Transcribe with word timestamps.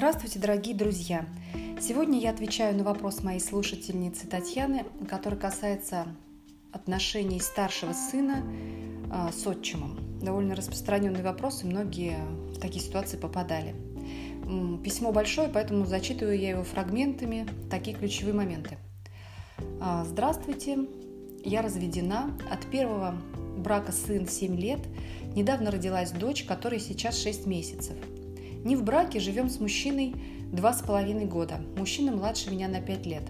Здравствуйте, 0.00 0.38
дорогие 0.38 0.74
друзья! 0.74 1.26
Сегодня 1.78 2.18
я 2.18 2.30
отвечаю 2.30 2.74
на 2.74 2.84
вопрос 2.84 3.22
моей 3.22 3.38
слушательницы 3.38 4.26
Татьяны, 4.26 4.86
который 5.06 5.38
касается 5.38 6.06
отношений 6.72 7.38
старшего 7.38 7.92
сына 7.92 8.42
э, 9.12 9.30
с 9.30 9.46
отчимом. 9.46 10.18
Довольно 10.22 10.56
распространенный 10.56 11.22
вопрос, 11.22 11.62
и 11.62 11.66
многие 11.66 12.16
в 12.54 12.58
такие 12.58 12.82
ситуации 12.82 13.18
попадали. 13.18 13.74
Письмо 14.82 15.12
большое, 15.12 15.50
поэтому 15.50 15.84
зачитываю 15.84 16.40
я 16.40 16.48
его 16.48 16.64
фрагментами, 16.64 17.46
такие 17.70 17.94
ключевые 17.94 18.32
моменты. 18.32 18.78
А, 19.82 20.06
Здравствуйте, 20.06 20.78
я 21.44 21.60
разведена, 21.60 22.38
от 22.50 22.64
первого 22.70 23.16
брака 23.58 23.92
сын 23.92 24.26
7 24.26 24.56
лет, 24.56 24.80
недавно 25.36 25.70
родилась 25.70 26.10
дочь, 26.10 26.44
которой 26.44 26.80
сейчас 26.80 27.22
6 27.22 27.44
месяцев– 27.44 27.96
не 28.64 28.76
в 28.76 28.82
браке, 28.82 29.20
живем 29.20 29.48
с 29.48 29.58
мужчиной 29.60 30.14
два 30.52 30.72
с 30.72 30.82
половиной 30.82 31.24
года. 31.24 31.60
Мужчина 31.76 32.12
младше 32.12 32.50
меня 32.50 32.68
на 32.68 32.80
пять 32.80 33.06
лет. 33.06 33.22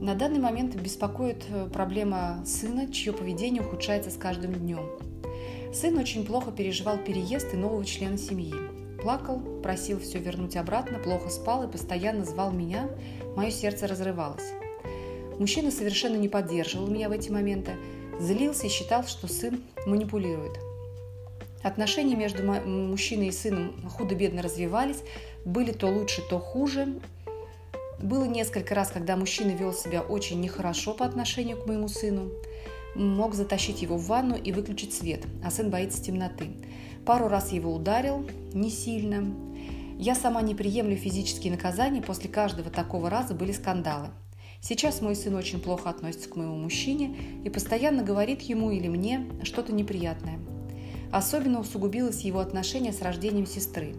На 0.00 0.14
данный 0.14 0.40
момент 0.40 0.74
беспокоит 0.74 1.44
э, 1.48 1.68
проблема 1.72 2.42
сына, 2.44 2.92
чье 2.92 3.12
поведение 3.12 3.62
ухудшается 3.62 4.10
с 4.10 4.16
каждым 4.16 4.54
днем. 4.54 4.84
Сын 5.72 5.96
очень 5.98 6.26
плохо 6.26 6.50
переживал 6.50 6.98
переезд 6.98 7.54
и 7.54 7.56
нового 7.56 7.84
члена 7.84 8.18
семьи. 8.18 8.54
Плакал, 9.00 9.40
просил 9.62 10.00
все 10.00 10.18
вернуть 10.18 10.56
обратно, 10.56 10.98
плохо 10.98 11.28
спал 11.28 11.64
и 11.64 11.70
постоянно 11.70 12.24
звал 12.24 12.50
меня. 12.50 12.88
Мое 13.36 13.50
сердце 13.50 13.86
разрывалось. 13.86 14.52
Мужчина 15.38 15.70
совершенно 15.70 16.16
не 16.16 16.28
поддерживал 16.28 16.88
меня 16.88 17.08
в 17.08 17.12
эти 17.12 17.30
моменты, 17.30 17.72
злился 18.18 18.66
и 18.66 18.70
считал, 18.70 19.04
что 19.04 19.28
сын 19.28 19.60
манипулирует. 19.86 20.65
Отношения 21.66 22.14
между 22.14 22.44
мужчиной 22.44 23.26
и 23.26 23.32
сыном 23.32 23.74
худо-бедно 23.90 24.40
развивались, 24.40 25.02
были 25.44 25.72
то 25.72 25.88
лучше, 25.88 26.22
то 26.22 26.38
хуже. 26.38 27.00
Было 28.00 28.24
несколько 28.24 28.76
раз, 28.76 28.92
когда 28.92 29.16
мужчина 29.16 29.50
вел 29.50 29.72
себя 29.72 30.00
очень 30.00 30.40
нехорошо 30.40 30.94
по 30.94 31.04
отношению 31.04 31.60
к 31.60 31.66
моему 31.66 31.88
сыну. 31.88 32.30
Мог 32.94 33.34
затащить 33.34 33.82
его 33.82 33.96
в 33.96 34.06
ванну 34.06 34.36
и 34.36 34.52
выключить 34.52 34.94
свет, 34.94 35.24
а 35.42 35.50
сын 35.50 35.68
боится 35.68 36.00
темноты. 36.00 36.50
Пару 37.04 37.26
раз 37.26 37.50
его 37.50 37.74
ударил, 37.74 38.24
не 38.52 38.70
сильно. 38.70 39.34
Я 39.98 40.14
сама 40.14 40.42
не 40.42 40.54
приемлю 40.54 40.96
физические 40.96 41.50
наказания, 41.50 42.00
после 42.00 42.30
каждого 42.30 42.70
такого 42.70 43.10
раза 43.10 43.34
были 43.34 43.50
скандалы. 43.50 44.10
Сейчас 44.60 45.00
мой 45.00 45.16
сын 45.16 45.34
очень 45.34 45.60
плохо 45.60 45.90
относится 45.90 46.28
к 46.28 46.36
моему 46.36 46.54
мужчине 46.54 47.16
и 47.44 47.50
постоянно 47.50 48.04
говорит 48.04 48.42
ему 48.42 48.70
или 48.70 48.86
мне 48.86 49.26
что-то 49.42 49.72
неприятное– 49.72 50.38
Особенно 51.12 51.60
усугубилось 51.60 52.22
его 52.22 52.40
отношение 52.40 52.92
с 52.92 53.02
рождением 53.02 53.46
сестры. 53.46 53.94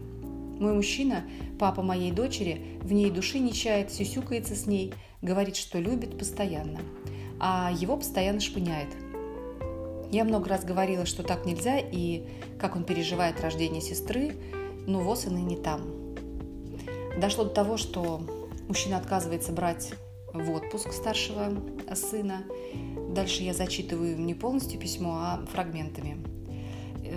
Мой 0.59 0.73
мужчина, 0.73 1.23
папа 1.59 1.83
моей 1.83 2.11
дочери, 2.11 2.79
в 2.81 2.91
ней 2.91 3.11
души 3.11 3.39
не 3.39 3.53
чает, 3.53 3.91
сюсюкается 3.91 4.55
с 4.55 4.65
ней, 4.65 4.93
говорит, 5.21 5.55
что 5.55 5.79
любит 5.79 6.17
постоянно. 6.17 6.79
А 7.39 7.71
его 7.71 7.97
постоянно 7.97 8.39
шпыняет. 8.39 8.89
Я 10.11 10.23
много 10.23 10.49
раз 10.49 10.63
говорила, 10.63 11.05
что 11.05 11.21
так 11.21 11.45
нельзя, 11.45 11.77
и 11.79 12.27
как 12.59 12.75
он 12.75 12.85
переживает 12.85 13.41
рождение 13.41 13.81
сестры, 13.81 14.35
но 14.87 15.01
вот 15.01 15.25
и 15.25 15.29
ныне 15.29 15.57
там. 15.57 15.81
Дошло 17.19 17.43
до 17.43 17.49
того, 17.49 17.77
что 17.77 18.21
мужчина 18.67 18.97
отказывается 18.97 19.51
брать 19.51 19.93
в 20.33 20.51
отпуск 20.51 20.93
старшего 20.93 21.51
сына. 21.93 22.43
Дальше 23.13 23.43
я 23.43 23.53
зачитываю 23.53 24.17
не 24.17 24.33
полностью 24.33 24.79
письмо, 24.79 25.17
а 25.17 25.45
фрагментами. 25.51 26.17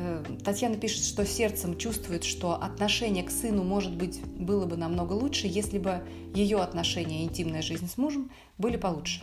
Э, 0.02 0.24
Татьяна 0.42 0.76
пишет, 0.76 1.04
что 1.04 1.26
сердцем 1.26 1.76
чувствует, 1.76 2.24
что 2.24 2.54
отношение 2.54 3.22
к 3.22 3.30
сыну, 3.30 3.62
может 3.62 3.94
быть, 3.94 4.20
было 4.24 4.64
бы 4.64 4.76
намного 4.76 5.12
лучше, 5.12 5.46
если 5.46 5.78
бы 5.78 6.02
ее 6.34 6.62
отношения 6.62 7.22
и 7.22 7.24
интимная 7.24 7.60
жизнь 7.60 7.86
с 7.86 7.98
мужем 7.98 8.30
были 8.56 8.78
получше. 8.78 9.22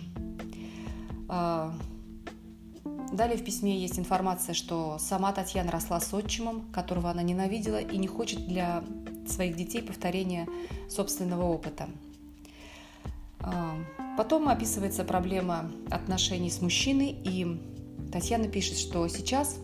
А, 1.29 1.73
далее 3.11 3.37
в 3.37 3.43
письме 3.43 3.75
есть 3.79 3.97
информация, 3.97 4.53
что 4.53 4.97
сама 4.99 5.31
Татьяна 5.33 5.71
росла 5.71 5.99
с 5.99 6.13
отчимом, 6.13 6.67
которого 6.71 7.09
она 7.09 7.23
ненавидела 7.23 7.81
и 7.81 7.97
не 7.97 8.07
хочет 8.07 8.47
для 8.47 8.83
своих 9.27 9.55
детей 9.55 9.81
повторения 9.81 10.47
собственного 10.89 11.45
опыта. 11.45 11.89
А, 13.39 13.75
потом 14.15 14.47
описывается 14.47 15.03
проблема 15.03 15.71
отношений 15.89 16.51
с 16.51 16.61
мужчиной, 16.61 17.15
и 17.23 17.59
Татьяна 18.11 18.47
пишет, 18.47 18.77
что 18.77 19.07
сейчас 19.07 19.57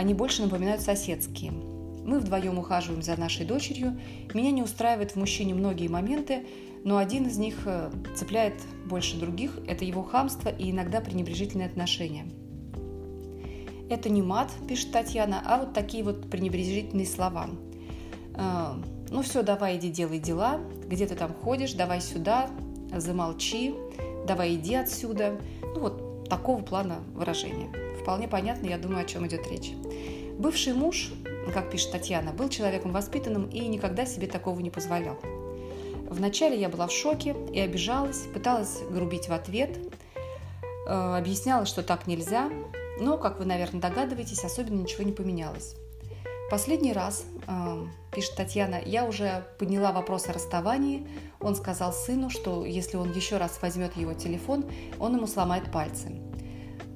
они 0.00 0.14
больше 0.14 0.40
напоминают 0.42 0.80
соседские. 0.80 1.52
Мы 1.52 2.20
вдвоем 2.20 2.58
ухаживаем 2.58 3.02
за 3.02 3.20
нашей 3.20 3.44
дочерью. 3.44 4.00
Меня 4.32 4.50
не 4.50 4.62
устраивает 4.62 5.12
в 5.12 5.16
мужчине 5.16 5.54
многие 5.54 5.88
моменты, 5.88 6.46
но 6.84 6.96
один 6.96 7.26
из 7.26 7.36
них 7.36 7.54
э, 7.66 7.90
цепляет 8.16 8.54
больше 8.86 9.18
других– 9.18 9.58
это 9.68 9.84
его 9.84 10.02
хамство 10.02 10.48
и 10.48 10.70
иногда 10.70 11.02
пренебрежительные 11.02 11.68
отношения. 11.68 12.24
Это 13.90 14.08
не 14.08 14.22
мат, 14.22 14.50
пишет 14.66 14.90
Татьяна, 14.90 15.42
а 15.44 15.58
вот 15.58 15.74
такие 15.74 16.02
вот 16.02 16.30
пренебрежительные 16.30 17.06
слова. 17.06 17.50
«Э, 18.36 18.72
ну 19.10 19.20
все, 19.20 19.42
давай 19.42 19.76
иди 19.76 19.90
делай 19.90 20.18
дела, 20.18 20.60
где 20.86 21.06
ты 21.06 21.14
там 21.14 21.34
ходишь, 21.34 21.74
давай 21.74 22.00
сюда, 22.00 22.48
замолчи, 22.96 23.74
давай 24.26 24.54
иди 24.54 24.76
отсюда. 24.76 25.38
Ну 25.74 25.80
вот 25.80 26.26
такого 26.30 26.62
плана 26.62 27.00
выражения. 27.12 27.89
Вполне 28.10 28.26
понятно, 28.26 28.66
я 28.66 28.76
думаю, 28.76 29.02
о 29.02 29.04
чем 29.04 29.24
идет 29.28 29.46
речь. 29.46 29.70
Бывший 30.36 30.72
муж, 30.72 31.12
как 31.54 31.70
пишет 31.70 31.92
Татьяна, 31.92 32.32
был 32.32 32.48
человеком 32.48 32.90
воспитанным 32.90 33.48
и 33.48 33.60
никогда 33.68 34.04
себе 34.04 34.26
такого 34.26 34.58
не 34.58 34.68
позволял. 34.68 35.16
Вначале 36.08 36.60
я 36.60 36.68
была 36.68 36.88
в 36.88 36.90
шоке 36.90 37.36
и 37.52 37.60
обижалась, 37.60 38.26
пыталась 38.34 38.80
грубить 38.90 39.28
в 39.28 39.32
ответ, 39.32 39.78
э, 40.88 40.90
объясняла, 40.90 41.66
что 41.66 41.84
так 41.84 42.08
нельзя, 42.08 42.50
но, 42.98 43.16
как 43.16 43.38
вы, 43.38 43.44
наверное, 43.44 43.80
догадываетесь, 43.80 44.42
особенно 44.42 44.80
ничего 44.80 45.04
не 45.04 45.12
поменялось. 45.12 45.76
Последний 46.50 46.92
раз, 46.92 47.24
э, 47.46 47.86
пишет 48.10 48.34
Татьяна, 48.34 48.80
я 48.84 49.04
уже 49.04 49.46
подняла 49.60 49.92
вопрос 49.92 50.28
о 50.28 50.32
расставании. 50.32 51.06
Он 51.38 51.54
сказал 51.54 51.92
сыну, 51.92 52.28
что 52.28 52.66
если 52.66 52.96
он 52.96 53.12
еще 53.12 53.36
раз 53.36 53.62
возьмет 53.62 53.96
его 53.96 54.14
телефон, 54.14 54.64
он 54.98 55.14
ему 55.14 55.28
сломает 55.28 55.70
пальцы. 55.70 56.20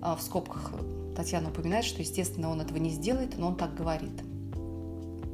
А 0.03 0.17
в 0.17 0.23
скобках 0.23 0.73
Татьяна 1.17 1.51
упоминает, 1.51 1.85
что, 1.85 2.01
естественно, 2.01 2.51
он 2.51 2.61
этого 2.61 2.79
не 2.79 2.91
сделает, 2.91 3.39
но 3.39 3.49
он 3.49 3.57
так 3.57 3.75
говорит. 3.75 4.23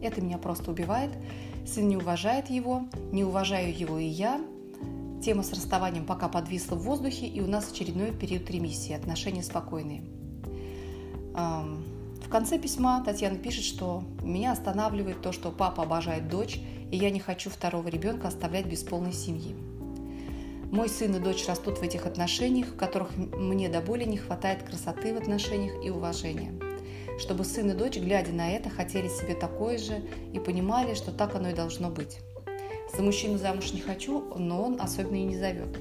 Это 0.03 0.21
меня 0.21 0.39
просто 0.39 0.71
убивает. 0.71 1.11
Сын 1.67 1.89
не 1.89 1.97
уважает 1.97 2.51
его, 2.51 2.89
не 3.13 3.25
уважаю 3.25 3.77
его 3.77 3.99
и 3.99 4.07
я. 4.07 4.41
Тема 5.23 5.43
с 5.43 5.53
расставанием 5.53 6.07
пока 6.07 6.29
подвисла 6.29 6.77
в 6.77 6.83
воздухе, 6.83 7.27
и 7.27 7.41
у 7.43 7.47
нас 7.47 7.71
очередной 7.71 8.13
период 8.13 8.51
ремиссии, 8.51 8.95
отношения 8.95 9.43
спокойные. 9.43 10.03
В 11.35 12.29
конце 12.31 12.59
письма 12.59 13.03
Татьяна 13.05 13.37
пишет, 13.37 13.65
что 13.65 14.05
меня 14.23 14.53
останавливает 14.53 15.21
то, 15.21 15.33
что 15.33 15.51
папа 15.51 15.83
обожает 15.83 16.29
дочь, 16.29 16.61
и 16.91 16.97
я 16.97 17.11
не 17.11 17.21
хочу 17.21 17.51
второго 17.51 17.89
ребенка 17.89 18.29
оставлять 18.29 18.67
без 18.67 18.83
полной 18.83 19.13
семьи. 19.13 19.55
Мой 20.71 20.89
сын 20.89 21.17
и 21.17 21.19
дочь 21.19 21.49
растут 21.49 21.79
в 21.79 21.83
этих 21.83 22.07
отношениях, 22.07 22.69
в 22.69 22.77
которых 22.77 23.17
мне 23.17 23.69
до 23.69 23.81
боли 23.81 24.05
не 24.05 24.17
хватает 24.17 24.63
красоты 24.63 25.13
в 25.13 25.17
отношениях 25.17 25.85
и 25.85 25.91
уважения. 25.91 26.53
Чтобы 27.19 27.45
сын 27.45 27.71
и 27.71 27.75
дочь, 27.75 27.99
глядя 27.99 28.33
на 28.33 28.53
это, 28.53 28.71
хотели 28.71 29.09
себе 29.09 29.35
такое 29.35 29.79
же 29.79 30.01
и 30.33 30.39
понимали, 30.39 30.95
что 30.95 31.11
так 31.11 31.35
оно 31.35 31.51
и 31.51 31.55
должно 31.55 31.91
быть. 31.91 32.19
За 32.97 33.03
мужчину 33.03 33.37
замуж 33.37 33.73
не 33.73 33.81
хочу, 33.81 34.23
но 34.37 34.63
он 34.63 34.81
особенно 34.81 35.17
и 35.17 35.25
не 35.25 35.37
зовет. 35.37 35.77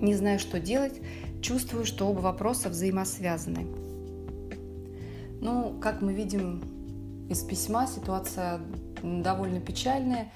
Не 0.00 0.14
знаю, 0.14 0.38
что 0.38 0.58
делать, 0.58 1.00
чувствую, 1.42 1.84
что 1.84 2.06
оба 2.06 2.20
вопроса 2.20 2.70
взаимосвязаны. 2.70 3.66
Ну, 5.42 5.78
как 5.82 6.00
мы 6.00 6.14
видим 6.14 7.26
из 7.28 7.42
письма, 7.42 7.86
ситуация 7.86 8.60
довольно 9.02 9.60
печальная, 9.60 10.32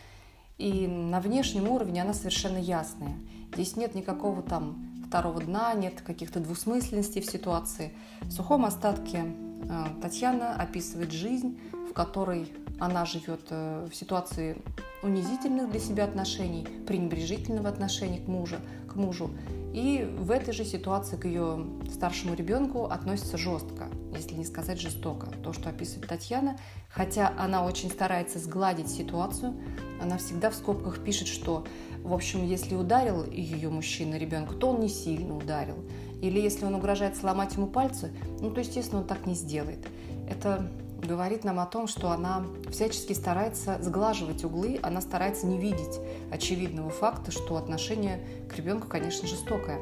и 0.58 0.86
на 0.86 1.20
внешнем 1.20 1.68
уровне 1.68 2.02
она 2.02 2.12
совершенно 2.12 2.58
ясная. 2.58 3.16
Здесь 3.52 3.76
нет 3.76 3.94
никакого 3.94 4.42
там 4.42 4.76
второго 5.06 5.40
дна, 5.42 5.72
нет 5.74 6.02
каких-то 6.02 6.40
двусмысленностей 6.40 7.22
в 7.22 7.26
ситуации. 7.26 7.92
В 8.20 8.30
сухом 8.30 8.64
остатке 8.64 9.24
э, 9.24 9.84
Татьяна 10.02 10.54
описывает 10.54 11.12
жизнь, 11.12 11.58
в 11.90 11.92
которой 11.94 12.52
она 12.78 13.04
живет 13.06 13.40
э, 13.50 13.88
в 13.90 13.94
ситуации 13.94 14.62
унизительных 15.02 15.70
для 15.70 15.80
себя 15.80 16.04
отношений, 16.04 16.66
пренебрежительного 16.86 17.68
отношения 17.68 18.18
к 18.18 18.28
мужу, 18.28 18.56
к 18.88 18.96
мужу. 18.96 19.30
И 19.72 20.08
в 20.18 20.30
этой 20.30 20.54
же 20.54 20.64
ситуации 20.64 21.16
к 21.16 21.26
ее 21.26 21.66
старшему 21.92 22.34
ребенку 22.34 22.84
относится 22.86 23.36
жестко, 23.36 23.88
если 24.16 24.34
не 24.34 24.44
сказать 24.44 24.80
жестоко. 24.80 25.26
То, 25.42 25.52
что 25.52 25.68
описывает 25.68 26.08
Татьяна, 26.08 26.58
хотя 26.88 27.32
она 27.38 27.64
очень 27.64 27.90
старается 27.90 28.38
сгладить 28.38 28.88
ситуацию, 28.88 29.54
она 30.00 30.16
всегда 30.16 30.50
в 30.50 30.54
скобках 30.54 31.04
пишет, 31.04 31.28
что 31.28 31.64
в 32.02 32.14
общем, 32.14 32.46
если 32.46 32.74
ударил 32.74 33.24
ее 33.30 33.68
мужчина 33.68 34.16
ребенка, 34.16 34.54
то 34.54 34.70
он 34.70 34.80
не 34.80 34.88
сильно 34.88 35.36
ударил. 35.36 35.84
Или 36.22 36.40
если 36.40 36.64
он 36.64 36.74
угрожает 36.74 37.16
сломать 37.16 37.54
ему 37.54 37.66
пальцы, 37.66 38.12
ну, 38.40 38.50
то, 38.50 38.60
естественно, 38.60 39.02
он 39.02 39.06
так 39.06 39.26
не 39.26 39.34
сделает. 39.34 39.86
Это 40.28 40.70
говорит 41.02 41.44
нам 41.44 41.60
о 41.60 41.66
том, 41.66 41.86
что 41.86 42.10
она 42.10 42.44
всячески 42.70 43.12
старается 43.12 43.78
сглаживать 43.82 44.44
углы, 44.44 44.78
она 44.82 45.00
старается 45.00 45.46
не 45.46 45.58
видеть 45.58 46.00
очевидного 46.30 46.90
факта, 46.90 47.30
что 47.30 47.56
отношение 47.56 48.20
к 48.48 48.56
ребенку, 48.56 48.88
конечно, 48.88 49.28
жестокое. 49.28 49.78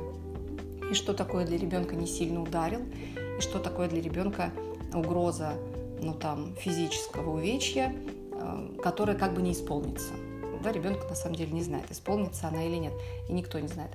И 0.90 0.94
что 0.94 1.14
такое 1.14 1.44
для 1.46 1.58
ребенка 1.58 1.96
не 1.96 2.06
сильно 2.06 2.42
ударил, 2.42 2.80
и 3.38 3.40
что 3.40 3.58
такое 3.58 3.88
для 3.88 4.00
ребенка 4.00 4.52
угроза 4.94 5.54
ну, 6.00 6.14
там, 6.14 6.54
физического 6.56 7.36
увечья, 7.36 7.94
э, 8.32 8.68
которая 8.82 9.16
как 9.16 9.34
бы 9.34 9.42
не 9.42 9.52
исполнится. 9.52 10.12
Да, 10.62 10.72
ребенок 10.72 11.08
на 11.08 11.16
самом 11.16 11.36
деле 11.36 11.52
не 11.52 11.62
знает, 11.62 11.90
исполнится 11.90 12.48
она 12.48 12.64
или 12.64 12.76
нет, 12.76 12.92
и 13.28 13.32
никто 13.32 13.58
не 13.58 13.68
знает. 13.68 13.90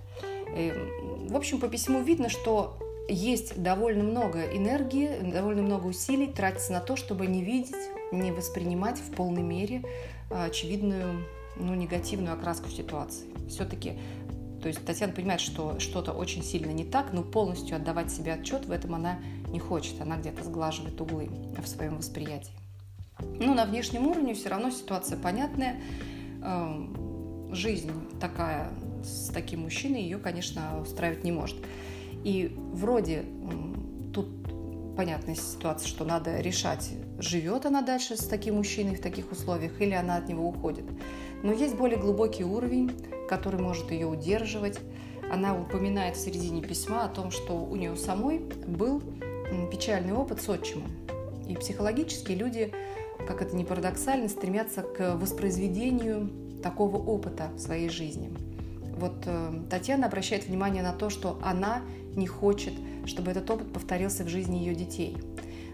И, 0.56 0.74
э, 0.75 1.27
в 1.29 1.35
общем, 1.35 1.59
по 1.59 1.67
письму 1.67 2.01
видно, 2.01 2.29
что 2.29 2.77
есть 3.07 3.62
довольно 3.62 4.03
много 4.03 4.44
энергии, 4.44 5.31
довольно 5.31 5.62
много 5.62 5.88
усилий 5.88 6.27
тратится 6.27 6.71
на 6.71 6.80
то, 6.80 6.95
чтобы 6.95 7.27
не 7.27 7.44
видеть, 7.44 7.75
не 8.12 8.31
воспринимать 8.31 9.00
в 9.00 9.12
полной 9.13 9.42
мере 9.42 9.83
а, 10.30 10.45
очевидную 10.45 11.25
ну, 11.56 11.74
негативную 11.74 12.33
окраску 12.33 12.69
ситуации. 12.69 13.25
Все-таки, 13.50 14.00
то 14.62 14.68
есть 14.68 14.86
Татьяна 14.86 15.13
понимает, 15.13 15.42
что 15.42 15.80
что-то 15.80 16.13
очень 16.13 16.44
сильно 16.44 16.71
не 16.71 16.86
так, 16.86 17.13
но 17.13 17.24
полностью 17.24 17.75
отдавать 17.75 18.12
себе 18.12 18.33
отчет 18.33 18.65
в 18.65 18.71
этом 18.71 18.95
она 18.95 19.19
не 19.50 19.59
хочет. 19.59 20.00
Она 20.01 20.18
где-то 20.18 20.44
сглаживает 20.44 21.00
углы 21.01 21.30
в 21.62 21.68
своем 21.68 21.98
восприятии. 21.98 22.53
Ну, 23.19 23.53
на 23.53 23.65
внешнем 23.65 24.07
уровне 24.07 24.33
все 24.33 24.50
равно 24.50 24.71
ситуация 24.71 25.18
понятная. 25.18 25.81
Жизнь 27.51 27.92
такая 28.19 28.69
с 29.03 29.30
таким 29.30 29.62
мужчиной 29.62 30.01
ее, 30.01 30.18
конечно, 30.18 30.80
устраивать 30.81 31.24
не 31.24 31.31
может. 31.31 31.57
И 32.23 32.56
вроде 32.73 33.25
тут 34.13 34.27
понятная 34.95 35.35
ситуация, 35.35 35.88
что 35.88 36.06
надо 36.06 36.39
решать, 36.39 36.91
живет 37.18 37.65
она 37.65 37.81
дальше 37.81 38.15
с 38.15 38.25
таким 38.27 38.56
мужчиной 38.56 38.95
в 38.95 39.01
таких 39.01 39.31
условиях 39.31 39.79
или 39.81 39.94
она 39.94 40.18
от 40.18 40.27
него 40.27 40.47
уходит. 40.47 40.85
Но 41.44 41.51
есть 41.51 41.75
более 41.75 41.97
глубокий 41.97 42.44
уровень, 42.44 42.91
который 43.27 43.59
может 43.59 43.89
ее 43.91 44.06
удерживать. 44.06 44.79
Она 45.31 45.57
упоминает 45.57 46.18
в 46.18 46.19
середине 46.19 46.62
письма 46.62 47.06
о 47.06 47.07
том, 47.07 47.31
что 47.31 47.53
у 47.53 47.75
нее 47.75 47.95
самой 47.95 48.39
был 48.67 49.01
печальный 49.71 50.13
опыт 50.13 50.41
с 50.41 50.50
отчимом. 50.50 50.91
И 51.47 51.56
психологически 51.56 52.33
люди, 52.33 52.71
как 53.27 53.41
это 53.41 53.56
ни 53.56 53.63
парадоксально, 53.63 54.29
стремятся 54.29 54.83
к 54.83 55.15
воспроизведению 55.15 56.29
такого 56.62 56.97
опыта 56.97 57.50
в 57.56 57.59
своей 57.59 57.89
жизни. 57.89 58.29
Вот 58.97 59.23
э, 59.25 59.63
Татьяна 59.69 60.07
обращает 60.07 60.47
внимание 60.47 60.83
на 60.83 60.93
то, 60.93 61.09
что 61.09 61.39
она 61.43 61.81
не 62.15 62.27
хочет, 62.27 62.73
чтобы 63.05 63.31
этот 63.31 63.49
опыт 63.49 63.71
повторился 63.73 64.23
в 64.23 64.27
жизни 64.27 64.57
ее 64.57 64.75
детей. 64.75 65.17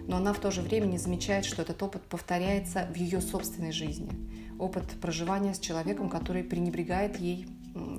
Но 0.08 0.18
она 0.18 0.34
в 0.34 0.40
то 0.40 0.52
же 0.52 0.62
время 0.62 0.86
не 0.86 0.98
замечает, 0.98 1.46
что 1.46 1.62
этот 1.62 1.82
опыт 1.84 2.02
повторяется 2.04 2.88
в 2.94 2.96
ее 2.96 3.20
собственной 3.20 3.72
жизни. 3.72 4.10
Опыт 4.58 4.86
проживания 5.02 5.54
с 5.54 5.60
человеком, 5.60 6.10
который 6.10 6.44
пренебрегает 6.44 7.20
ей, 7.20 7.48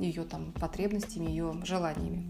ее 0.00 0.24
там, 0.24 0.52
потребностями, 0.52 1.26
ее 1.26 1.54
желаниями. 1.64 2.24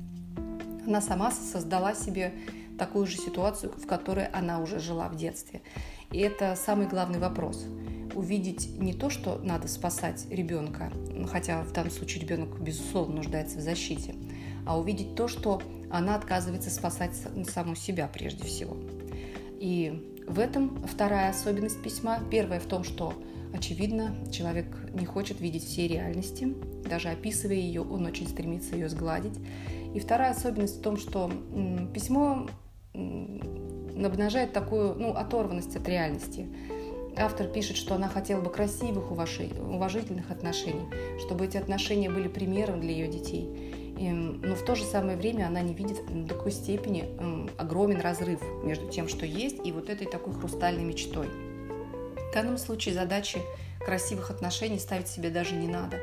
Она 0.87 1.00
сама 1.00 1.31
создала 1.31 1.94
себе 1.94 2.35
такую 2.79 3.06
же 3.06 3.17
ситуацию, 3.17 3.73
в 3.73 3.87
которой 3.87 4.26
она 4.26 4.61
уже 4.61 4.81
жила 4.81 5.08
в 5.08 5.17
детстве. 5.17 5.62
И 6.11 6.19
это 6.19 6.56
самый 6.56 6.87
главный 6.87 7.19
вопрос. 7.19 7.67
Увидеть 8.19 8.76
не 8.81 8.94
то, 8.94 9.11
что 9.11 9.38
надо 9.44 9.69
спасать 9.69 10.26
ребенка, 10.29 10.93
хотя 11.31 11.62
в 11.62 11.73
данном 11.73 11.93
случае 11.93 12.23
ребенок, 12.23 12.61
безусловно, 12.61 13.15
нуждается 13.15 13.59
в 13.59 13.61
защите, 13.61 14.17
а 14.67 14.76
увидеть 14.76 15.15
то, 15.15 15.29
что 15.29 15.62
она 15.88 16.17
отказывается 16.17 16.69
спасать 16.69 17.12
саму 17.49 17.76
себя 17.76 18.11
прежде 18.12 18.43
всего. 18.43 18.76
И 19.61 20.20
в 20.26 20.41
этом 20.41 20.85
вторая 20.85 21.31
особенность 21.31 21.81
письма. 21.81 22.19
Первая 22.29 22.59
в 22.59 22.67
том, 22.67 22.82
что, 22.82 23.15
очевидно, 23.55 24.12
человек 24.32 24.67
не 24.94 25.06
хочет 25.06 25.41
видеть 25.41 25.62
всей 25.62 25.87
реальности, 25.87 26.56
даже 26.91 27.11
описывая 27.11 27.55
ее, 27.55 27.82
он 27.82 28.05
очень 28.05 28.26
стремится 28.26 28.75
ее 28.75 28.88
сгладить. 28.88 29.38
И 29.94 30.00
вторая 30.00 30.32
особенность 30.32 30.79
в 30.79 30.82
том, 30.82 30.97
что 30.97 31.31
письмо 31.94 32.49
обнажает 32.94 34.53
такую 34.53 34.97
ну, 34.97 35.12
оторванность 35.12 35.76
от 35.76 35.88
реальности. 35.88 36.49
Автор 37.20 37.49
пишет, 37.49 37.76
что 37.76 37.94
она 37.97 38.09
хотела 38.09 38.41
бы 38.41 38.50
красивых, 38.50 39.11
уважительных 39.11 40.31
отношений, 40.31 40.87
чтобы 41.20 41.47
эти 41.47 41.56
отношения 41.56 42.09
были 42.09 42.29
примером 42.29 42.81
для 42.81 42.93
ее 42.93 43.09
детей. 43.09 43.75
И, 43.99 44.09
но 44.09 44.55
в 44.55 44.65
то 44.65 44.76
же 44.76 44.85
самое 44.85 45.17
время 45.17 45.47
она 45.49 45.61
не 45.61 45.75
видит 45.75 45.99
до 46.06 46.35
такой 46.35 46.53
степени 46.53 47.05
э, 47.05 47.49
огромен 47.59 48.00
разрыв 48.00 48.41
между 48.62 48.88
тем, 48.88 49.09
что 49.09 49.26
есть, 49.26 49.67
и 49.67 49.73
вот 49.73 49.91
этой 49.91 50.06
такой 50.06 50.32
хрустальной 50.35 50.85
мечтой. 50.85 51.26
В 51.26 52.32
данном 52.32 52.59
случае 52.59 52.94
задачи 52.94 53.41
красивых 53.85 54.31
отношений 54.31 54.79
ставить 54.79 55.09
себе 55.09 55.31
даже 55.31 55.56
не 55.56 55.67
надо. 55.67 55.99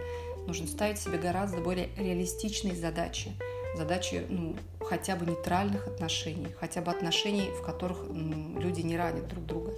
Нужно 0.45 0.67
ставить 0.67 0.99
себе 0.99 1.17
гораздо 1.17 1.57
более 1.57 1.87
реалистичные 1.97 2.75
задачи. 2.75 3.31
Задачи 3.77 4.25
ну, 4.27 4.55
хотя 4.81 5.15
бы 5.15 5.25
нейтральных 5.25 5.87
отношений, 5.87 6.47
хотя 6.59 6.81
бы 6.81 6.91
отношений, 6.91 7.49
в 7.61 7.65
которых 7.65 7.99
ну, 8.09 8.59
люди 8.59 8.81
не 8.81 8.97
ранят 8.97 9.27
друг 9.29 9.45
друга. 9.45 9.71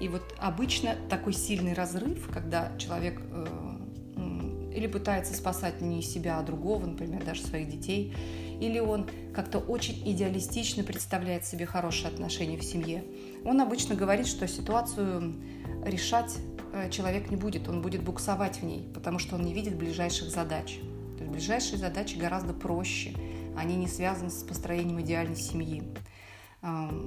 И 0.00 0.08
вот 0.08 0.22
обычно 0.38 0.96
такой 1.08 1.32
сильный 1.32 1.72
разрыв, 1.72 2.28
когда 2.32 2.76
человек 2.78 3.20
э, 3.30 3.46
или 4.76 4.86
пытается 4.86 5.34
спасать 5.34 5.80
не 5.80 6.02
себя, 6.02 6.38
а 6.38 6.42
другого, 6.42 6.84
например, 6.84 7.24
даже 7.24 7.42
своих 7.42 7.68
детей, 7.68 8.14
или 8.60 8.78
он 8.78 9.08
как-то 9.34 9.58
очень 9.58 10.02
идеалистично 10.10 10.82
представляет 10.82 11.46
себе 11.46 11.64
хорошие 11.64 12.08
отношения 12.08 12.58
в 12.58 12.64
семье. 12.64 13.04
Он 13.44 13.60
обычно 13.60 13.94
говорит, 13.94 14.26
что 14.26 14.46
ситуацию 14.46 15.34
решать 15.84 16.36
э, 16.74 16.90
человек 16.90 17.30
не 17.30 17.36
будет, 17.36 17.68
он 17.68 17.80
будет 17.80 18.02
буксовать 18.02 18.58
в 18.58 18.64
ней, 18.64 18.86
потому 18.92 19.18
что 19.18 19.36
он 19.36 19.42
не 19.42 19.54
видит 19.54 19.76
ближайших 19.76 20.30
задач. 20.30 20.78
То 21.16 21.24
есть 21.24 21.32
ближайшие 21.32 21.78
задачи 21.78 22.16
гораздо 22.16 22.52
проще, 22.52 23.14
они 23.56 23.76
не 23.76 23.88
связаны 23.88 24.30
с 24.30 24.42
построением 24.42 25.00
идеальной 25.00 25.36
семьи. 25.36 25.82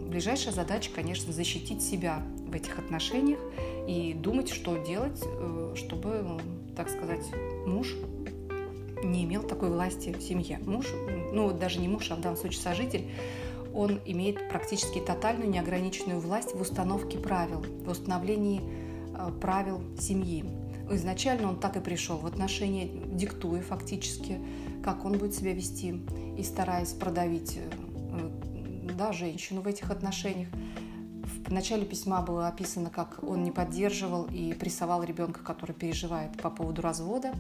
Ближайшая 0.07 0.53
задача, 0.53 0.89
конечно, 0.93 1.33
защитить 1.33 1.81
себя 1.81 2.23
в 2.47 2.55
этих 2.55 2.79
отношениях 2.79 3.39
и 3.87 4.13
думать, 4.13 4.49
что 4.49 4.77
делать, 4.77 5.21
э, 5.23 5.73
чтобы, 5.75 6.39
так 6.75 6.89
сказать, 6.89 7.25
муж 7.65 7.95
не 9.03 9.25
имел 9.25 9.43
такой 9.43 9.69
власти 9.69 10.15
в 10.17 10.21
семье. 10.21 10.59
Муж, 10.65 10.85
ну 11.33 11.51
даже 11.51 11.79
не 11.79 11.87
муж, 11.87 12.09
а 12.11 12.15
в 12.15 12.21
данном 12.21 12.37
случае 12.37 12.61
сожитель, 12.61 13.05
он 13.73 13.99
имеет 14.05 14.49
практически 14.49 14.99
тотальную 14.99 15.49
неограниченную 15.49 16.19
власть 16.19 16.55
в 16.55 16.61
установке 16.61 17.17
правил, 17.17 17.63
в 17.85 17.89
установлении 17.89 18.61
э, 19.13 19.31
правил 19.41 19.81
семьи. 19.99 20.45
Изначально 20.89 21.49
он 21.49 21.59
так 21.59 21.75
и 21.75 21.81
пришел 21.81 22.17
в 22.17 22.25
отношения, 22.25 22.89
диктуя 23.11 23.61
фактически, 23.61 24.39
как 24.83 25.05
он 25.05 25.17
будет 25.17 25.35
себя 25.35 25.53
вести, 25.53 26.01
и 26.37 26.43
стараясь 26.43 26.93
продавить 26.93 27.57
э, 27.57 28.29
да, 28.95 29.11
женщину 29.11 29.61
в 29.61 29.67
этих 29.67 29.91
отношениях. 29.91 30.49
В 31.45 31.51
начале 31.51 31.85
письма 31.85 32.21
было 32.21 32.47
описано, 32.47 32.89
как 32.89 33.23
он 33.23 33.43
не 33.43 33.51
поддерживал 33.51 34.25
и 34.25 34.53
прессовал 34.53 35.03
ребенка, 35.03 35.41
который 35.43 35.73
переживает 35.73 36.39
по 36.41 36.49
поводу 36.49 36.81
развода. 36.81 37.33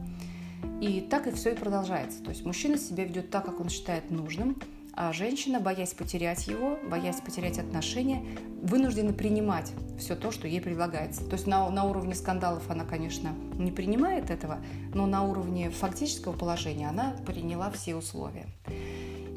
И 0.81 1.01
так 1.01 1.27
и 1.27 1.31
все 1.31 1.51
и 1.51 1.55
продолжается. 1.55 2.23
То 2.23 2.29
есть 2.29 2.45
мужчина 2.45 2.77
себя 2.77 3.03
ведет 3.03 3.29
так, 3.29 3.45
как 3.45 3.59
он 3.59 3.69
считает 3.69 4.11
нужным, 4.11 4.57
а 4.93 5.13
женщина, 5.13 5.59
боясь 5.59 5.93
потерять 5.93 6.47
его, 6.47 6.77
боясь 6.89 7.21
потерять 7.21 7.57
отношения, 7.57 8.25
вынуждена 8.61 9.13
принимать 9.13 9.71
все 9.97 10.15
то, 10.15 10.31
что 10.31 10.47
ей 10.47 10.59
предлагается. 10.59 11.23
То 11.25 11.35
есть 11.35 11.47
на, 11.47 11.69
на 11.69 11.85
уровне 11.85 12.15
скандалов 12.15 12.69
она, 12.69 12.83
конечно, 12.83 13.33
не 13.53 13.71
принимает 13.71 14.29
этого, 14.29 14.57
но 14.93 15.05
на 15.05 15.23
уровне 15.23 15.69
фактического 15.69 16.33
положения 16.33 16.89
она 16.89 17.15
приняла 17.25 17.71
все 17.71 17.95
условия. 17.95 18.47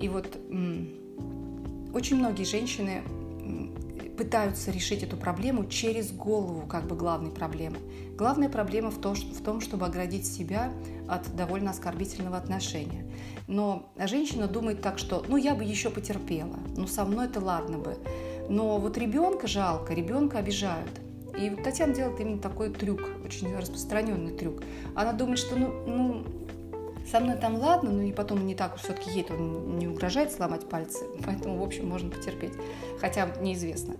И 0.01 0.09
вот 0.09 0.37
очень 1.95 2.17
многие 2.17 2.45
женщины 2.45 3.03
пытаются 4.17 4.71
решить 4.71 5.03
эту 5.03 5.17
проблему 5.17 5.67
через 5.67 6.13
голову 6.13 6.67
как 6.67 6.87
бы 6.87 6.95
главной 6.95 7.31
проблемы. 7.31 7.79
Главная 8.17 8.49
проблема 8.49 8.91
в, 8.91 9.01
том, 9.01 9.15
в 9.15 9.43
том, 9.43 9.61
чтобы 9.61 9.87
оградить 9.87 10.27
себя 10.27 10.73
от 11.09 11.35
довольно 11.35 11.71
оскорбительного 11.71 12.37
отношения. 12.37 13.07
Но 13.49 13.91
женщина 13.99 14.47
думает 14.47 14.83
так, 14.83 14.99
что 14.99 15.25
ну 15.29 15.37
я 15.37 15.55
бы 15.55 15.65
еще 15.65 15.91
потерпела, 15.91 16.59
ну 16.77 16.87
со 16.87 17.05
мной 17.05 17.27
это 17.27 17.41
ладно 17.41 17.79
бы. 17.79 17.97
Но 18.49 18.79
вот 18.79 18.99
ребенка 18.99 19.47
жалко, 19.47 19.95
ребенка 19.95 20.39
обижают. 20.39 20.91
И 21.39 21.49
Татьяна 21.51 21.95
делает 21.95 22.21
именно 22.21 22.39
такой 22.39 22.71
трюк, 22.71 23.01
очень 23.25 23.57
распространенный 23.57 24.37
трюк. 24.37 24.63
Она 24.95 25.13
думает, 25.13 25.39
что 25.39 25.57
ну, 25.57 25.73
ну 25.87 26.25
со 27.11 27.21
мной 27.21 27.37
там 27.37 27.57
ладно, 27.57 27.91
но 27.91 28.03
и 28.03 28.13
потом 28.13 28.47
не 28.47 28.55
так, 28.55 28.77
все-таки 28.77 29.11
ей 29.11 29.27
он 29.31 29.79
не 29.79 29.89
угрожает 29.89 30.33
сломать 30.33 30.69
пальцы, 30.69 31.05
поэтому, 31.25 31.59
в 31.59 31.63
общем, 31.63 31.89
можно 31.89 32.11
потерпеть. 32.11 32.55
Хотя 33.01 33.27
неизвестно, 33.41 33.97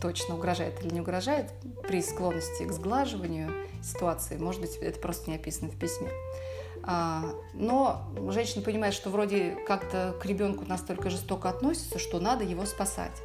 точно 0.00 0.34
угрожает 0.34 0.84
или 0.84 0.92
не 0.92 1.00
угрожает 1.00 1.50
при 1.86 2.02
склонности 2.02 2.64
к 2.64 2.72
сглаживанию 2.72 3.50
ситуации. 3.82 4.36
Может 4.36 4.60
быть, 4.60 4.76
это 4.76 4.98
просто 4.98 5.30
не 5.30 5.36
описано 5.36 5.70
в 5.70 5.78
письме. 5.78 6.08
А, 6.84 7.32
но 7.54 8.02
женщина 8.30 8.62
понимает, 8.62 8.94
что 8.94 9.10
вроде 9.10 9.56
как-то 9.66 10.16
к 10.20 10.26
ребенку 10.26 10.64
настолько 10.66 11.10
жестоко 11.10 11.48
относится, 11.48 11.98
что 11.98 12.18
надо 12.18 12.44
его 12.44 12.66
спасать. 12.66 13.22